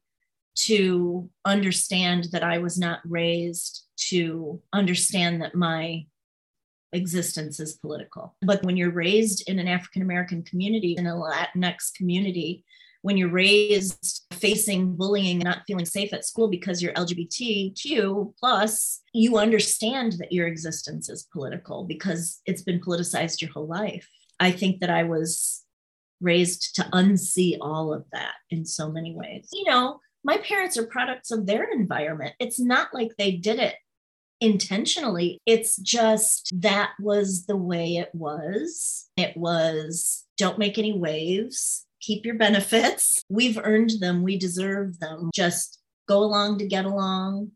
to 0.56 1.30
understand 1.46 2.26
that 2.32 2.44
I 2.44 2.58
was 2.58 2.78
not 2.78 3.00
raised 3.06 3.86
to 4.10 4.62
understand 4.74 5.42
that 5.42 5.56
my 5.56 6.06
existence 6.92 7.60
is 7.60 7.78
political. 7.78 8.36
But 8.42 8.64
when 8.64 8.76
you're 8.76 8.92
raised 8.92 9.48
in 9.48 9.60
an 9.60 9.68
African 9.68 10.02
American 10.02 10.44
community, 10.44 10.96
in 10.98 11.08
a 11.08 11.16
Latinx 11.16 11.94
community, 11.96 12.66
when 13.02 13.18
you're 13.18 13.30
raised 13.30 14.26
facing 14.34 14.96
bullying 14.96 15.38
and 15.38 15.44
not 15.44 15.64
feeling 15.68 15.86
safe 15.86 16.14
at 16.14 16.26
school 16.26 16.48
because 16.48 16.82
you're 16.82 16.94
lgbtq 16.94 18.34
plus 18.40 19.02
you 19.14 19.38
understand 19.38 20.14
that 20.14 20.32
your 20.32 20.48
existence 20.48 21.10
is 21.10 21.28
political 21.32 21.86
because 21.86 22.42
it's 22.46 22.62
been 22.62 22.80
politicized 22.80 23.42
your 23.42 23.52
whole 23.52 23.68
life 23.68 24.08
i 24.40 24.52
think 24.52 24.80
that 24.80 24.90
i 24.90 25.04
was 25.04 25.64
raised 26.22 26.76
to 26.76 26.84
unsee 26.94 27.58
all 27.62 27.94
of 27.94 28.04
that 28.12 28.34
in 28.50 28.66
so 28.66 28.92
many 28.92 29.16
ways 29.16 29.48
you 29.54 29.64
know 29.66 30.00
my 30.24 30.38
parents 30.38 30.78
are 30.78 30.86
products 30.86 31.32
of 31.32 31.46
their 31.46 31.72
environment. 31.72 32.36
It's 32.40 32.60
not 32.60 32.94
like 32.94 33.12
they 33.18 33.32
did 33.32 33.60
it 33.60 33.76
intentionally. 34.42 35.40
It's 35.46 35.78
just 35.78 36.54
that 36.62 36.92
was 37.00 37.46
the 37.46 37.58
way 37.58 37.98
it 37.98 38.10
was. 38.14 39.10
It 39.18 39.36
was 39.36 40.26
don't 40.38 40.60
make 40.60 40.78
any 40.78 40.98
waves, 40.98 41.86
keep 42.02 42.26
your 42.26 42.36
benefits. 42.36 43.24
We've 43.30 43.60
earned 43.62 43.92
them, 44.00 44.24
we 44.24 44.38
deserve 44.38 45.00
them. 45.00 45.30
Just 45.34 45.80
go 46.08 46.20
along 46.20 46.60
to 46.60 46.68
get 46.68 46.86
along. 46.86 47.52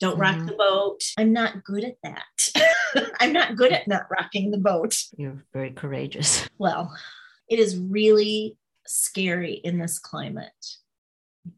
Don't 0.00 0.18
rock 0.18 0.36
mm-hmm. 0.36 0.46
the 0.46 0.52
boat. 0.54 1.00
I'm 1.16 1.32
not 1.32 1.64
good 1.64 1.84
at 1.84 1.96
that. 2.02 3.12
I'm 3.20 3.32
not 3.32 3.56
good 3.56 3.72
at 3.72 3.88
not 3.88 4.06
rocking 4.10 4.50
the 4.50 4.58
boat. 4.58 4.96
You're 5.16 5.44
very 5.52 5.70
courageous. 5.70 6.48
Well, 6.58 6.96
it 7.48 7.58
is 7.58 7.76
really 7.76 8.56
scary 8.86 9.54
in 9.54 9.78
this 9.78 9.98
climate. 9.98 10.52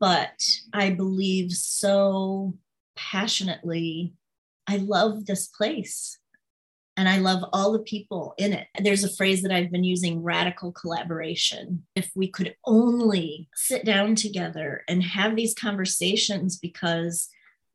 But 0.01 0.43
I 0.73 0.91
believe 0.91 1.53
so 1.53 2.55
passionately 2.97 4.15
I 4.67 4.79
love 4.79 5.27
this 5.27 5.47
place 5.47 6.19
and 6.97 7.09
I 7.09 7.19
love 7.19 7.45
all 7.53 7.73
the 7.73 7.81
people 7.81 8.35
in 8.39 8.53
it. 8.53 8.69
There's 8.83 9.05
a 9.05 9.15
phrase 9.15 9.43
that 9.43 9.53
I've 9.53 9.71
been 9.71 9.85
using 9.85 10.23
radical 10.23 10.73
collaboration. 10.73 11.85
If 11.95 12.11
we 12.15 12.29
could 12.29 12.55
only 12.65 13.49
sit 13.55 13.85
down 13.85 14.15
together 14.15 14.83
and 14.89 15.03
have 15.03 15.37
these 15.37 15.55
conversations, 15.55 16.59
because 16.59 17.29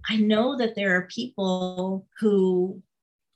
I 0.09 0.17
know 0.17 0.57
that 0.57 0.75
there 0.75 0.95
are 0.95 1.07
people 1.07 2.07
who 2.19 2.81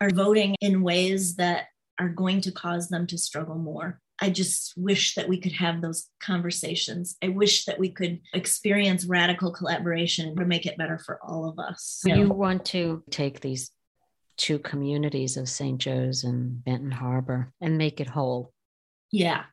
are 0.02 0.10
voting 0.10 0.56
in 0.60 0.82
ways 0.82 1.36
that 1.36 1.66
are 2.00 2.10
going 2.10 2.42
to 2.42 2.52
cause 2.52 2.90
them 2.90 3.08
to 3.08 3.18
struggle 3.18 3.56
more. 3.56 4.02
I 4.22 4.30
just 4.30 4.74
wish 4.78 5.16
that 5.16 5.28
we 5.28 5.40
could 5.40 5.52
have 5.54 5.82
those 5.82 6.10
conversations. 6.22 7.18
I 7.22 7.30
wish 7.30 7.66
that 7.66 7.78
we 7.78 7.90
could 7.90 8.22
experience 8.34 9.06
radical 9.06 9.52
collaboration 9.52 10.36
to 10.38 10.46
make 10.46 10.66
it 10.66 10.78
better 10.78 10.98
for 10.98 11.20
all 11.22 11.48
of 11.48 11.60
us. 11.60 12.02
You, 12.06 12.16
you 12.16 12.30
want 12.30 12.64
to 12.66 13.04
take 13.12 13.42
these 13.42 13.72
two 14.38 14.60
communities 14.60 15.38
of 15.38 15.50
St. 15.50 15.80
Joe's 15.80 16.24
and 16.24 16.64
Benton 16.64 16.92
Harbor 16.92 17.52
and 17.62 17.78
make 17.78 18.00
it 18.00 18.08
whole. 18.08 18.54
Yeah. 19.12 19.44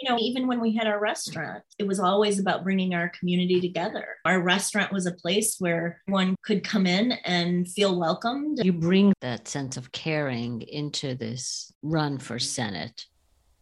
You 0.00 0.08
know, 0.08 0.18
even 0.18 0.46
when 0.46 0.60
we 0.60 0.74
had 0.74 0.86
our 0.86 0.98
restaurant, 0.98 1.62
it 1.78 1.86
was 1.86 2.00
always 2.00 2.38
about 2.38 2.64
bringing 2.64 2.94
our 2.94 3.10
community 3.10 3.60
together. 3.60 4.06
Our 4.24 4.40
restaurant 4.40 4.92
was 4.92 5.06
a 5.06 5.12
place 5.12 5.56
where 5.58 6.00
one 6.06 6.36
could 6.42 6.64
come 6.64 6.86
in 6.86 7.12
and 7.24 7.70
feel 7.70 7.98
welcomed. 7.98 8.64
You 8.64 8.72
bring 8.72 9.12
that 9.20 9.46
sense 9.46 9.76
of 9.76 9.92
caring 9.92 10.62
into 10.62 11.14
this 11.14 11.70
run 11.82 12.18
for 12.18 12.38
Senate 12.38 13.04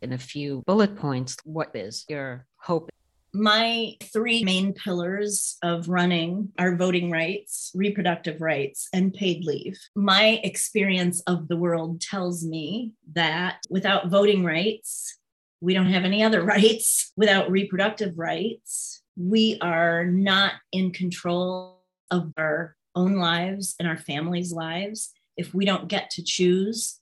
in 0.02 0.12
a 0.12 0.18
few 0.18 0.62
bullet 0.66 0.96
points, 0.96 1.36
what 1.44 1.74
is 1.74 2.04
your 2.08 2.46
hope? 2.56 2.90
My 3.34 3.96
three 4.02 4.42
main 4.42 4.72
pillars 4.72 5.58
of 5.62 5.88
running 5.88 6.50
are 6.58 6.76
voting 6.76 7.10
rights, 7.10 7.70
reproductive 7.74 8.40
rights, 8.40 8.88
and 8.92 9.12
paid 9.12 9.44
leave. 9.44 9.78
My 9.94 10.40
experience 10.42 11.20
of 11.26 11.46
the 11.48 11.56
world 11.56 12.00
tells 12.00 12.44
me 12.44 12.92
that 13.12 13.58
without 13.68 14.08
voting 14.08 14.44
rights, 14.44 15.18
we 15.60 15.74
don't 15.74 15.92
have 15.92 16.04
any 16.04 16.22
other 16.22 16.42
rights. 16.56 17.12
Without 17.16 17.50
reproductive 17.50 18.18
rights, 18.18 19.02
we 19.16 19.58
are 19.60 20.06
not 20.06 20.52
in 20.72 20.92
control 20.92 21.82
of 22.10 22.32
our 22.38 22.76
own 22.94 23.16
lives 23.16 23.74
and 23.78 23.86
our 23.86 23.98
families' 23.98 24.52
lives. 24.52 25.12
If 25.36 25.52
we 25.52 25.66
don't 25.66 25.88
get 25.88 26.08
to 26.10 26.24
choose 26.24 26.98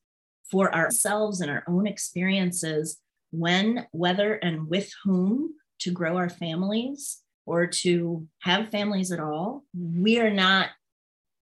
for 0.51 0.75
ourselves 0.75 1.41
and 1.41 1.51
our 1.51 1.63
own 1.69 1.87
experiences 1.87 2.99
when, 3.31 3.87
whether, 3.93 4.35
and 4.35 4.69
with 4.69 4.91
whom 5.05 5.55
to 5.81 5.91
grow 5.91 6.17
our 6.17 6.29
families 6.29 7.21
or 7.45 7.67
to 7.67 8.27
have 8.43 8.71
families 8.71 9.13
at 9.13 9.21
all, 9.21 9.65
we 9.75 10.19
are 10.19 10.31
not 10.31 10.69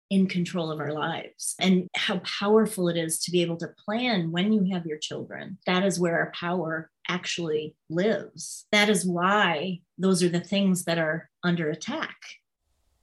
in 0.10 0.28
control 0.28 0.70
of 0.70 0.80
our 0.80 0.94
lives 0.94 1.56
and 1.60 1.88
how 1.96 2.20
powerful 2.20 2.88
it 2.88 2.98
is 2.98 3.20
to 3.20 3.32
be 3.32 3.42
able 3.42 3.58
to 3.58 3.74
plan 3.84 4.32
when 4.32 4.54
you 4.54 4.72
have 4.72 4.86
your 4.86 5.00
children. 5.00 5.58
That 5.66 5.84
is 5.84 6.00
where 6.00 6.20
our 6.20 6.32
power 6.40 6.92
actually 7.10 7.76
lives. 7.90 8.68
That 8.72 8.90
is 8.90 9.06
why 9.06 9.80
those 9.98 10.22
are 10.22 10.30
the 10.30 10.40
things 10.40 10.84
that 10.86 11.00
are 11.00 11.30
under 11.44 11.70
attack. 11.70 12.16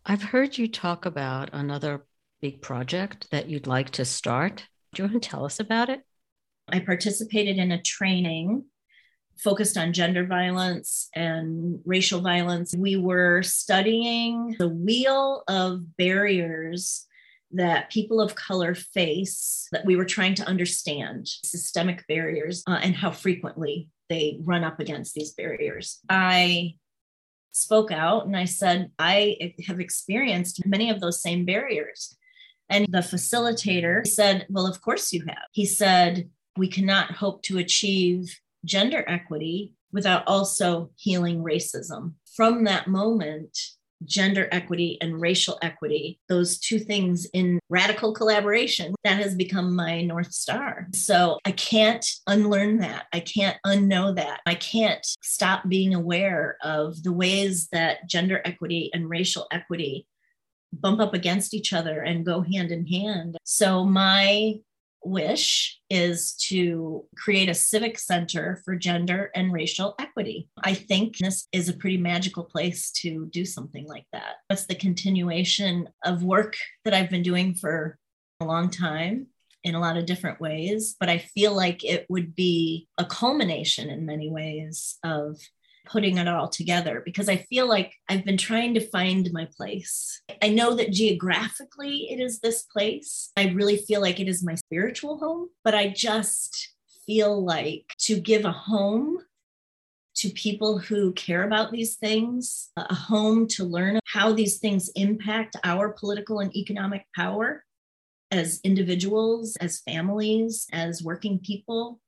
I've 0.07 0.23
heard 0.23 0.57
you 0.57 0.69
talk 0.69 1.05
about 1.05 1.51
another 1.53 2.05
big 2.41 2.63
project 2.63 3.29
that 3.33 3.49
you'd 3.49 3.67
like 3.67 3.91
to 3.91 4.05
start. 4.05 4.67
Do 4.95 5.03
you 5.03 5.09
want 5.09 5.23
to 5.23 5.29
tell 5.29 5.45
us 5.45 5.59
about 5.59 5.91
it? 5.91 6.03
I 6.69 6.79
participated 6.79 7.59
in 7.59 7.73
a 7.73 7.83
training 7.83 8.65
focused 9.43 9.77
on 9.77 9.93
gender 9.93 10.25
violence 10.25 11.09
and 11.15 11.81
racial 11.85 12.21
violence. 12.21 12.75
We 12.77 12.97
were 12.97 13.43
studying 13.43 14.57
the 14.59 14.69
wheel 14.69 15.43
of 15.49 15.97
barriers 15.97 17.07
that 17.53 17.91
people 17.91 18.21
of 18.21 18.35
color 18.35 18.75
face 18.75 19.67
that 19.73 19.85
we 19.85 19.97
were 19.97 20.05
trying 20.05 20.35
to 20.37 20.47
understand 20.47 21.27
systemic 21.27 22.07
barriers 22.07 22.63
uh, 22.69 22.79
and 22.83 22.95
how 22.95 23.11
frequently 23.11 23.89
they 24.09 24.39
run 24.43 24.63
up 24.63 24.79
against 24.79 25.15
these 25.15 25.33
barriers. 25.33 25.99
I 26.09 26.77
spoke 27.53 27.91
out 27.91 28.27
and 28.27 28.37
I 28.37 28.45
said, 28.45 28.91
I 28.99 29.55
have 29.67 29.81
experienced 29.81 30.65
many 30.67 30.91
of 30.91 31.01
those 31.01 31.23
same 31.23 31.45
barriers. 31.45 32.17
And 32.69 32.87
the 32.89 32.99
facilitator 32.99 34.07
said, 34.07 34.47
Well, 34.49 34.67
of 34.67 34.81
course 34.81 35.13
you 35.13 35.25
have. 35.27 35.49
He 35.51 35.67
said, 35.67 36.31
we 36.57 36.69
cannot 36.69 37.13
hope 37.13 37.43
to 37.43 37.59
achieve 37.59 38.39
gender 38.65 39.05
equity 39.07 39.75
without 39.93 40.23
also 40.27 40.91
healing 40.97 41.43
racism. 41.43 42.15
From 42.35 42.65
that 42.65 42.87
moment, 42.87 43.59
gender 44.05 44.49
equity 44.51 44.97
and 45.01 45.21
racial 45.21 45.59
equity, 45.63 46.19
those 46.29 46.59
two 46.59 46.79
things 46.79 47.27
in 47.35 47.59
radical 47.69 48.13
collaboration, 48.15 48.95
that 49.05 49.19
has 49.19 49.35
become 49.35 49.75
my 49.75 50.03
North 50.03 50.33
Star. 50.33 50.87
So 50.95 51.39
I 51.45 51.53
can't 51.53 52.07
unlearn 52.27 52.79
that. 52.79 53.07
I 53.13 53.21
can't 53.21 53.59
unknow 53.67 54.15
that. 54.17 54.41
I 54.47 54.55
can't 54.55 55.05
stop 55.23 55.69
being 55.69 55.95
aware 55.95 56.57
of 56.63 57.03
the 57.03 57.13
ways 57.13 57.69
that 57.73 58.09
gender 58.09 58.41
equity 58.45 58.91
and 58.95 59.11
racial 59.11 59.47
equity 59.51 60.07
bump 60.73 61.01
up 61.01 61.15
against 61.15 61.53
each 61.53 61.73
other 61.73 62.01
and 62.01 62.25
go 62.25 62.43
hand 62.43 62.71
in 62.71 62.87
hand. 62.87 63.37
So 63.45 63.85
my 63.85 64.61
wish 65.05 65.79
is 65.89 66.35
to 66.49 67.05
create 67.17 67.49
a 67.49 67.55
civic 67.55 67.99
center 67.99 68.61
for 68.65 68.77
gender 68.77 69.31
and 69.35 69.53
racial 69.53 69.95
equity. 69.99 70.49
I 70.63 70.75
think 70.75 71.17
this 71.19 71.49
is 71.53 71.69
a 71.69 71.77
pretty 71.77 71.97
magical 71.97 72.45
place 72.45 72.91
to 73.03 73.27
do 73.33 73.45
something 73.45 73.87
like 73.87 74.07
that. 74.13 74.37
It's 74.51 74.67
the 74.67 74.75
continuation 74.75 75.89
of 76.05 76.23
work 76.23 76.57
that 76.85 76.95
I've 76.95 77.11
been 77.11 77.23
doing 77.23 77.55
for 77.55 77.99
a 78.41 78.45
long 78.45 78.71
time 78.71 79.29
in 79.63 79.75
a 79.75 79.81
lot 79.81 79.97
of 79.97 80.07
different 80.07 80.41
ways, 80.41 80.97
but 80.99 81.09
I 81.09 81.19
feel 81.19 81.55
like 81.55 81.85
it 81.85 82.07
would 82.09 82.35
be 82.35 82.89
a 82.97 83.05
culmination 83.05 83.91
in 83.91 84.07
many 84.07 84.31
ways 84.31 84.99
of 85.05 85.39
putting 85.91 86.19
it 86.19 86.29
all 86.29 86.49
together 86.49 87.03
because 87.05 87.29
I 87.29 87.37
feel 87.37 87.69
like 87.69 87.95
I've 88.09 88.25
been 88.25 88.37
trying 88.37 88.75
to 88.75 88.91
find 88.91 89.29
my 89.33 89.49
place. 89.57 90.23
I 90.43 90.49
know 90.49 90.75
that 90.77 90.93
geographically 90.93 92.09
it 92.11 92.21
is 92.21 92.41
this 92.41 92.63
place. 92.63 93.31
I 93.37 93.49
really 93.49 93.77
feel 93.77 94.01
like 94.01 94.21
it 94.21 94.29
is 94.29 94.45
my 94.45 94.55
spiritual 94.55 95.19
home, 95.19 95.49
but 95.65 95.75
I 95.75 95.89
just 95.89 96.75
feel 97.07 97.45
like 97.45 97.87
to 98.01 98.21
give 98.21 98.45
a 98.45 98.53
home 98.53 99.19
to 100.17 100.31
people 100.31 100.79
who 100.79 101.13
care 101.13 101.45
about 101.45 101.73
these 101.73 101.97
things, 101.97 102.71
a 102.77 102.95
home 102.95 103.47
to 103.49 103.65
learn 103.65 103.99
how 104.07 104.33
these 104.33 104.59
things 104.59 104.91
impact 104.95 105.57
our 105.65 105.91
political 105.91 106.41
and 106.41 106.55
economic 106.55 107.07
power 107.17 107.65
as 108.31 108.61
individuals, 108.63 109.57
as 109.57 109.81
families, 109.81 110.67
as 110.73 111.03
working 111.03 111.39
people, 111.39 112.01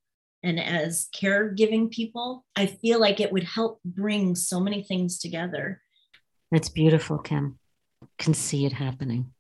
and 0.43 0.59
as 0.59 1.09
caregiving 1.15 1.91
people, 1.91 2.45
I 2.57 2.67
feel 2.67 3.01
like 3.01 3.21
it 3.21 3.33
would 3.33 3.45
help 3.45 3.81
bring 3.85 4.35
so 4.35 4.59
many 4.59 4.83
things 4.83 5.19
together. 5.19 5.81
That's 6.51 6.69
beautiful, 6.69 7.19
Kim. 7.19 7.59
Can 8.19 8.35
see 8.35 8.67
it 8.67 8.73
happening. 8.73 9.33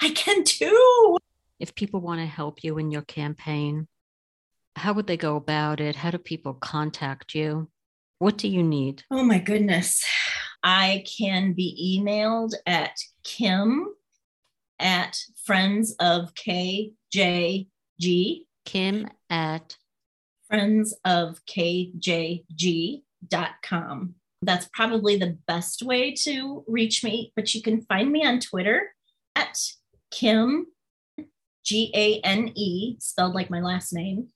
I 0.00 0.10
can 0.10 0.44
too. 0.44 1.16
If 1.60 1.74
people 1.74 2.00
want 2.00 2.20
to 2.20 2.26
help 2.26 2.64
you 2.64 2.78
in 2.78 2.90
your 2.90 3.02
campaign, 3.02 3.86
how 4.76 4.92
would 4.94 5.06
they 5.06 5.16
go 5.16 5.36
about 5.36 5.80
it? 5.80 5.96
How 5.96 6.10
do 6.10 6.18
people 6.18 6.54
contact 6.54 7.34
you? 7.34 7.68
What 8.18 8.38
do 8.38 8.48
you 8.48 8.62
need? 8.62 9.04
Oh 9.10 9.24
my 9.24 9.38
goodness. 9.38 10.04
I 10.62 11.04
can 11.18 11.52
be 11.54 12.00
emailed 12.00 12.54
at 12.66 12.96
kim 13.24 13.94
at 14.78 15.18
friends 15.44 15.94
of 16.00 16.32
KJG. 16.34 17.66
Kim 18.64 19.08
at 19.28 19.76
friends 20.52 20.94
of 21.06 21.40
kjg.com. 21.46 22.54
That's 24.42 24.68
probably 24.74 25.16
the 25.16 25.38
best 25.46 25.82
way 25.82 26.14
to 26.24 26.62
reach 26.68 27.02
me, 27.02 27.32
but 27.34 27.54
you 27.54 27.62
can 27.62 27.80
find 27.82 28.12
me 28.12 28.26
on 28.26 28.38
Twitter 28.38 28.92
at 29.34 29.56
Kim, 30.10 30.66
G 31.64 31.90
A 31.94 32.20
N 32.20 32.52
E, 32.54 32.96
spelled 33.00 33.34
like 33.34 33.48
my 33.48 33.62
last 33.62 33.94
name, 33.94 34.28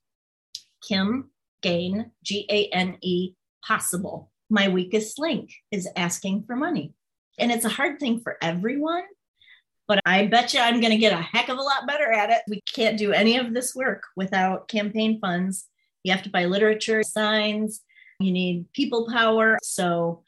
Kim 0.83 1.31
Gane, 1.61 2.13
G 2.23 2.47
A 2.49 2.69
N 2.69 2.97
E, 3.03 3.35
possible. 3.63 4.31
My 4.49 4.69
weakest 4.69 5.19
link 5.19 5.53
is 5.71 5.87
asking 5.97 6.45
for 6.47 6.57
money. 6.57 6.95
And 7.39 7.53
it's 7.53 7.67
a 7.67 7.71
hard 7.71 8.01
thing 8.01 8.21
for 8.21 8.39
everyone, 8.41 9.03
but 9.87 10.01
I 10.07 10.29
bet 10.29 10.55
you 10.55 10.61
I'm 10.61 10.81
going 10.81 10.93
to 10.93 10.99
get 10.99 11.13
a 11.13 11.17
heck 11.17 11.51
of 11.51 11.59
a 11.59 11.63
lot 11.63 11.87
better 11.87 12.11
at 12.11 12.31
it. 12.31 12.39
We 12.49 12.63
can't 12.63 12.97
do 12.97 13.13
any 13.13 13.37
of 13.37 13.53
this 13.53 13.75
work 13.75 14.05
without 14.17 14.69
campaign 14.69 15.21
funds. 15.21 15.69
You 16.07 16.13
have 16.13 16.23
to 16.23 16.31
buy 16.31 16.45
literature, 16.45 17.03
signs, 17.03 17.83
you 18.21 18.31
need 18.31 18.73
people 18.73 19.09
power. 19.13 19.59
So 19.65 20.23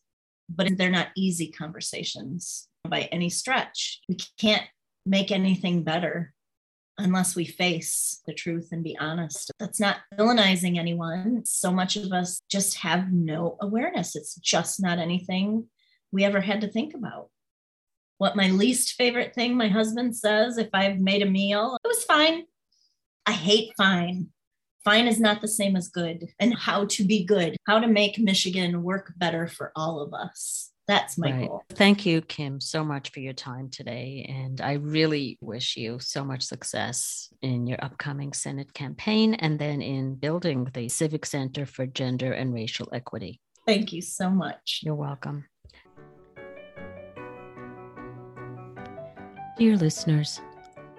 but 0.49 0.69
they're 0.77 0.91
not 0.91 1.09
easy 1.17 1.51
conversations 1.51 2.69
by 2.89 3.03
any 3.13 3.31
stretch. 3.31 4.01
We 4.09 4.19
can't 4.39 4.65
make 5.07 5.31
anything 5.31 5.83
better 5.85 6.33
unless 6.99 7.35
we 7.35 7.45
face 7.45 8.21
the 8.27 8.35
truth 8.35 8.69
and 8.71 8.85
be 8.85 8.97
honest. 8.99 9.51
That's 9.59 9.81
not 9.81 9.99
villainizing 10.17 10.79
anyone. 10.79 11.43
So 11.45 11.73
much 11.73 11.97
of 11.97 12.13
us 12.13 12.41
just 12.49 12.79
have 12.79 13.13
no 13.13 13.57
awareness. 13.61 14.15
It's 14.15 14.37
just 14.37 14.81
not 14.81 14.99
anything 14.99 15.67
we 16.13 16.25
ever 16.25 16.41
had 16.41 16.61
to 16.61 16.69
think 16.69 16.95
about 16.95 17.31
what 18.25 18.37
my 18.37 18.49
least 18.49 18.95
favorite 18.95 19.35
thing 19.35 19.55
my 19.55 19.69
husband 19.69 20.17
says 20.17 20.57
if 20.57 20.71
I've 20.73 20.99
made 20.99 21.21
a 21.21 21.27
meal. 21.27 21.77
It 21.85 21.87
was 21.87 22.05
fine. 22.05 22.45
I 23.27 23.33
hate 23.33 23.75
fine. 23.77 24.29
Fine 24.83 25.09
is 25.09 25.21
not 25.21 25.43
the 25.43 25.49
same 25.49 25.77
as 25.77 25.89
good, 25.89 26.29
and 26.41 26.55
how 26.55 26.87
to 26.87 27.05
be 27.05 27.27
good, 27.27 27.55
how 27.67 27.81
to 27.81 27.87
make 27.87 28.19
Michigan 28.19 28.83
work 28.83 29.13
better 29.19 29.47
for 29.47 29.73
all 29.77 30.01
of 30.01 30.15
us. 30.15 30.71
That's 30.89 31.19
my 31.19 31.33
right. 31.33 31.49
goal. 31.49 31.65
Thank 31.75 32.07
you, 32.07 32.23
Kim, 32.23 32.63
so 32.63 32.83
much 32.83 33.11
for 33.11 33.21
your 33.21 33.35
time 33.35 33.69
today. 33.69 34.25
And 34.27 34.59
I 34.63 34.75
really 34.75 35.37
wish 35.43 35.77
you 35.77 35.99
so 35.99 36.25
much 36.25 36.45
success 36.45 37.29
in 37.43 37.67
your 37.67 37.83
upcoming 37.85 38.33
Senate 38.33 38.73
campaign 38.73 39.35
and 39.35 39.59
then 39.59 39.83
in 39.83 40.15
building 40.15 40.71
the 40.73 40.89
Civic 40.89 41.27
Center 41.27 41.67
for 41.67 41.85
Gender 41.85 42.33
and 42.33 42.55
Racial 42.55 42.89
Equity. 42.91 43.39
Thank 43.67 43.93
you 43.93 44.01
so 44.01 44.31
much. 44.31 44.81
You're 44.83 44.95
welcome. 44.95 45.45
Dear 49.57 49.77
listeners, 49.77 50.41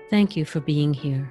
thank 0.10 0.38
you 0.38 0.46
for 0.46 0.62
being 0.62 0.94
here. 0.94 1.30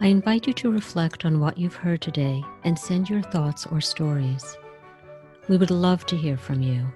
I 0.00 0.06
invite 0.06 0.46
you 0.46 0.54
to 0.54 0.72
reflect 0.72 1.26
on 1.26 1.38
what 1.38 1.58
you've 1.58 1.74
heard 1.74 2.00
today 2.00 2.42
and 2.64 2.78
send 2.78 3.10
your 3.10 3.20
thoughts 3.20 3.66
or 3.66 3.82
stories. 3.82 4.56
We 5.48 5.58
would 5.58 5.70
love 5.70 6.06
to 6.06 6.16
hear 6.16 6.38
from 6.38 6.62
you. 6.62 6.86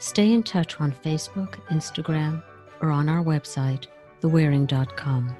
Stay 0.00 0.32
in 0.32 0.42
touch 0.42 0.80
on 0.80 0.90
Facebook, 0.90 1.60
Instagram, 1.70 2.42
or 2.80 2.90
on 2.90 3.08
our 3.08 3.22
website, 3.22 3.86
thewearing.com. 4.20 5.36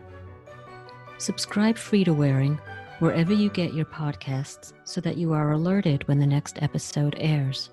Subscribe 1.19 1.77
free 1.77 2.05
to 2.05 2.15
Waring 2.15 2.61
wherever 3.01 3.33
you 3.33 3.51
get 3.51 3.75
your 3.75 3.87
podcasts 3.87 4.73
so 4.85 5.01
that 5.01 5.17
you 5.17 5.33
are 5.33 5.51
alerted 5.51 6.07
when 6.07 6.21
the 6.21 6.27
next 6.27 6.63
episode 6.63 7.17
airs. 7.19 7.71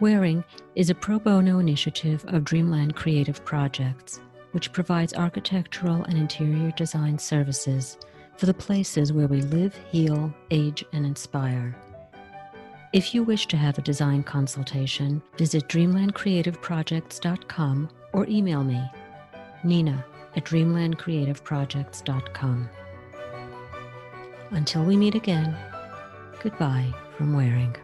Waring 0.00 0.42
is 0.76 0.90
a 0.90 0.94
pro 0.94 1.18
bono 1.18 1.58
initiative 1.58 2.24
of 2.28 2.44
Dreamland 2.44 2.94
Creative 2.94 3.44
Projects, 3.44 4.20
which 4.52 4.72
provides 4.72 5.12
architectural 5.12 6.04
and 6.04 6.16
interior 6.16 6.70
design 6.72 7.18
services 7.18 7.98
for 8.36 8.46
the 8.46 8.54
places 8.54 9.12
where 9.12 9.26
we 9.26 9.42
live, 9.42 9.76
heal, 9.90 10.32
age, 10.52 10.84
and 10.92 11.04
inspire. 11.04 11.74
If 12.92 13.12
you 13.12 13.24
wish 13.24 13.48
to 13.48 13.56
have 13.56 13.76
a 13.76 13.82
design 13.82 14.22
consultation, 14.22 15.20
visit 15.36 15.66
dreamlandcreativeprojects.com 15.68 17.88
or 18.12 18.24
email 18.28 18.62
me, 18.62 18.80
nina 19.64 20.04
at 20.36 20.44
dreamlandcreativeprojects.com. 20.44 22.70
Until 24.50 24.84
we 24.84 24.96
meet 24.96 25.16
again, 25.16 25.58
goodbye 26.40 26.94
from 27.16 27.34
Waring. 27.34 27.74